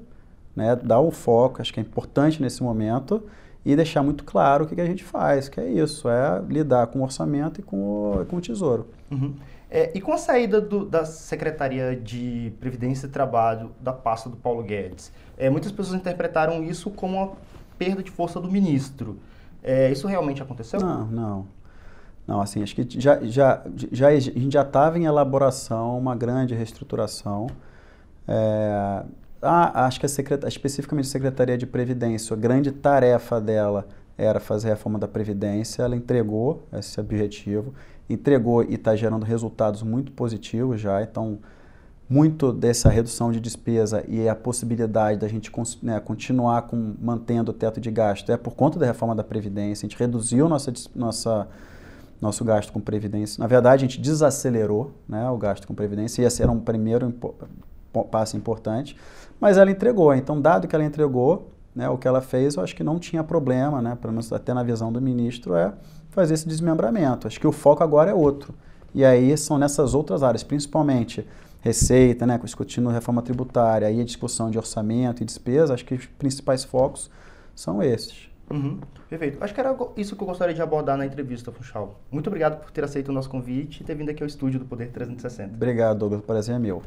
né, 0.56 0.76
dar 0.76 1.00
o 1.00 1.12
foco, 1.12 1.62
acho 1.62 1.74
que 1.74 1.80
é 1.80 1.84
importante 1.84 2.42
nesse 2.42 2.64
momento, 2.64 3.24
e 3.66 3.76
deixar 3.76 4.02
muito 4.02 4.24
claro 4.24 4.64
o 4.64 4.68
que, 4.68 4.76
que 4.76 4.82
a 4.82 4.86
gente 4.86 5.04
faz, 5.04 5.50
que 5.50 5.60
é 5.60 5.68
isso, 5.70 6.08
é 6.10 6.42
lidar 6.48 6.88
com 6.88 7.00
o 7.00 7.04
orçamento 7.04 7.60
e 7.60 7.64
com 7.64 7.78
o, 8.22 8.26
com 8.26 8.38
o 8.38 8.42
tesouro. 8.42 8.88
Uhum. 9.12 9.36
É, 9.70 9.92
e 9.94 10.00
com 10.00 10.14
a 10.14 10.18
saída 10.18 10.62
do- 10.62 10.86
da 10.86 11.04
Secretaria 11.04 11.94
de 11.94 12.54
Previdência 12.62 13.08
e 13.08 13.10
Trabalho 13.10 13.72
da 13.82 13.92
pasta 13.92 14.30
do 14.30 14.38
Paulo 14.38 14.64
Guedes, 14.64 15.12
é, 15.38 15.50
muitas 15.50 15.72
pessoas 15.74 16.00
interpretaram 16.00 16.64
isso 16.64 16.90
como 16.90 17.18
uma 17.18 17.32
perda 17.78 18.02
de 18.02 18.10
força 18.10 18.40
do 18.40 18.50
ministro. 18.50 19.18
É, 19.62 19.92
isso 19.92 20.08
realmente 20.08 20.42
aconteceu? 20.42 20.80
Não, 20.80 21.06
não. 21.08 21.46
Não, 22.28 22.42
assim, 22.42 22.62
acho 22.62 22.76
que 22.76 22.86
já, 23.00 23.20
já, 23.24 23.64
já, 23.92 24.08
a 24.10 24.20
gente 24.20 24.52
já 24.52 24.62
estava 24.62 25.00
em 25.00 25.06
elaboração 25.06 25.98
uma 25.98 26.14
grande 26.14 26.54
reestruturação. 26.54 27.48
É, 28.28 29.04
ah, 29.42 29.86
acho 29.86 30.00
que 30.00 30.06
a 30.06 30.10
secreta, 30.10 30.48
especificamente 30.48 31.06
a 31.06 31.10
Secretaria 31.10 31.58
de 31.58 31.66
Previdência, 31.66 32.34
a 32.34 32.38
grande 32.38 32.72
tarefa 32.72 33.40
dela 33.40 33.88
era 34.18 34.40
fazer 34.40 34.68
a 34.68 34.72
reforma 34.72 34.98
da 34.98 35.08
Previdência, 35.08 35.84
ela 35.84 35.96
entregou 35.96 36.64
esse 36.74 37.00
objetivo, 37.00 37.74
entregou 38.10 38.64
e 38.64 38.74
está 38.74 38.96
gerando 38.96 39.24
resultados 39.24 39.84
muito 39.84 40.12
positivos 40.12 40.82
já, 40.82 41.02
então 41.02 41.38
muito 42.10 42.54
dessa 42.54 42.90
redução 42.90 43.32
de 43.32 43.40
despesa 43.40 44.04
e 44.08 44.28
a 44.28 44.36
possibilidade 44.36 45.20
da 45.20 45.28
gente 45.28 45.52
né, 45.84 46.00
continuar 46.00 46.64
com, 46.64 46.96
mantendo 47.00 47.52
o 47.52 47.54
teto 47.54 47.82
de 47.82 47.92
gasto 47.92 48.32
é 48.32 48.38
por 48.38 48.56
conta 48.56 48.80
da 48.80 48.86
reforma 48.86 49.14
da 49.14 49.24
Previdência, 49.24 49.86
a 49.86 49.90
gente 49.90 50.00
reduziu 50.00 50.50
nossa, 50.50 50.74
nossa, 50.96 51.48
nosso 52.22 52.44
gasto 52.44 52.72
com 52.72 52.80
Previdência. 52.80 53.40
Na 53.40 53.48
verdade, 53.48 53.86
a 53.86 53.88
gente 53.88 54.02
desacelerou 54.02 54.92
né, 55.08 55.30
o 55.30 55.38
gasto 55.38 55.68
com 55.68 55.74
Previdência, 55.74 56.24
esse 56.24 56.42
era 56.42 56.52
um 56.52 56.60
primeiro 56.60 57.14
passo 58.12 58.36
importante, 58.36 58.98
mas 59.40 59.58
ela 59.58 59.70
entregou. 59.70 60.14
Então, 60.14 60.40
dado 60.40 60.68
que 60.68 60.76
ela 60.76 60.84
entregou, 60.84 61.52
né, 61.76 61.90
o 61.90 61.98
que 61.98 62.08
ela 62.08 62.22
fez, 62.22 62.56
eu 62.56 62.64
acho 62.64 62.76
que 62.76 62.84
não 62.84 63.00
tinha 63.00 63.24
problema, 63.24 63.82
né, 63.82 63.98
pelo 64.00 64.14
menos 64.14 64.32
até 64.34 64.54
na 64.54 64.64
visão 64.64 64.92
do 64.92 65.02
ministro, 65.02 65.56
é 65.56 65.74
fazer 66.10 66.34
esse 66.34 66.48
desmembramento. 66.48 67.28
Acho 67.28 67.40
que 67.40 67.48
o 67.48 67.52
foco 67.52 67.84
agora 67.84 68.12
é 68.12 68.14
outro. 68.14 68.54
E 68.94 69.06
aí 69.06 69.38
são 69.38 69.58
nessas 69.58 69.94
outras 69.94 70.24
áreas, 70.24 70.44
principalmente 70.44 71.28
receita, 71.62 72.26
né, 72.26 72.40
discutindo 72.44 72.90
reforma 72.90 73.22
tributária, 73.22 73.88
aí 73.88 74.00
a 74.02 74.04
discussão 74.04 74.50
de 74.50 74.58
orçamento 74.58 75.22
e 75.22 75.26
despesa, 75.26 75.74
acho 75.74 75.86
que 75.86 75.96
os 75.96 76.06
principais 76.06 76.64
focos 76.64 77.10
são 77.56 77.82
esses. 77.84 78.30
Uhum, 78.50 78.80
perfeito. 79.10 79.44
Acho 79.44 79.54
que 79.54 79.60
era 79.60 79.76
isso 79.98 80.16
que 80.16 80.24
eu 80.24 80.28
gostaria 80.28 80.56
de 80.56 80.62
abordar 80.62 80.98
na 80.98 81.06
entrevista, 81.06 81.52
Funchal. 81.52 82.00
Muito 82.10 82.28
obrigado 82.28 82.62
por 82.62 82.72
ter 82.72 82.84
aceito 82.84 83.10
o 83.10 83.12
nosso 83.12 83.30
convite 83.30 83.82
e 83.82 83.84
ter 83.84 83.96
vindo 83.96 84.10
aqui 84.10 84.24
ao 84.24 84.28
estúdio 84.28 84.60
do 84.60 84.66
Poder 84.66 84.90
360. 84.92 85.56
Obrigado, 85.56 86.00
Douglas, 86.00 86.22
o 86.22 86.24
prazer 86.24 86.56
é 86.56 86.60
meu. 86.60 86.82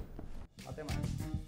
Até 0.67 0.83
mais. 0.83 1.40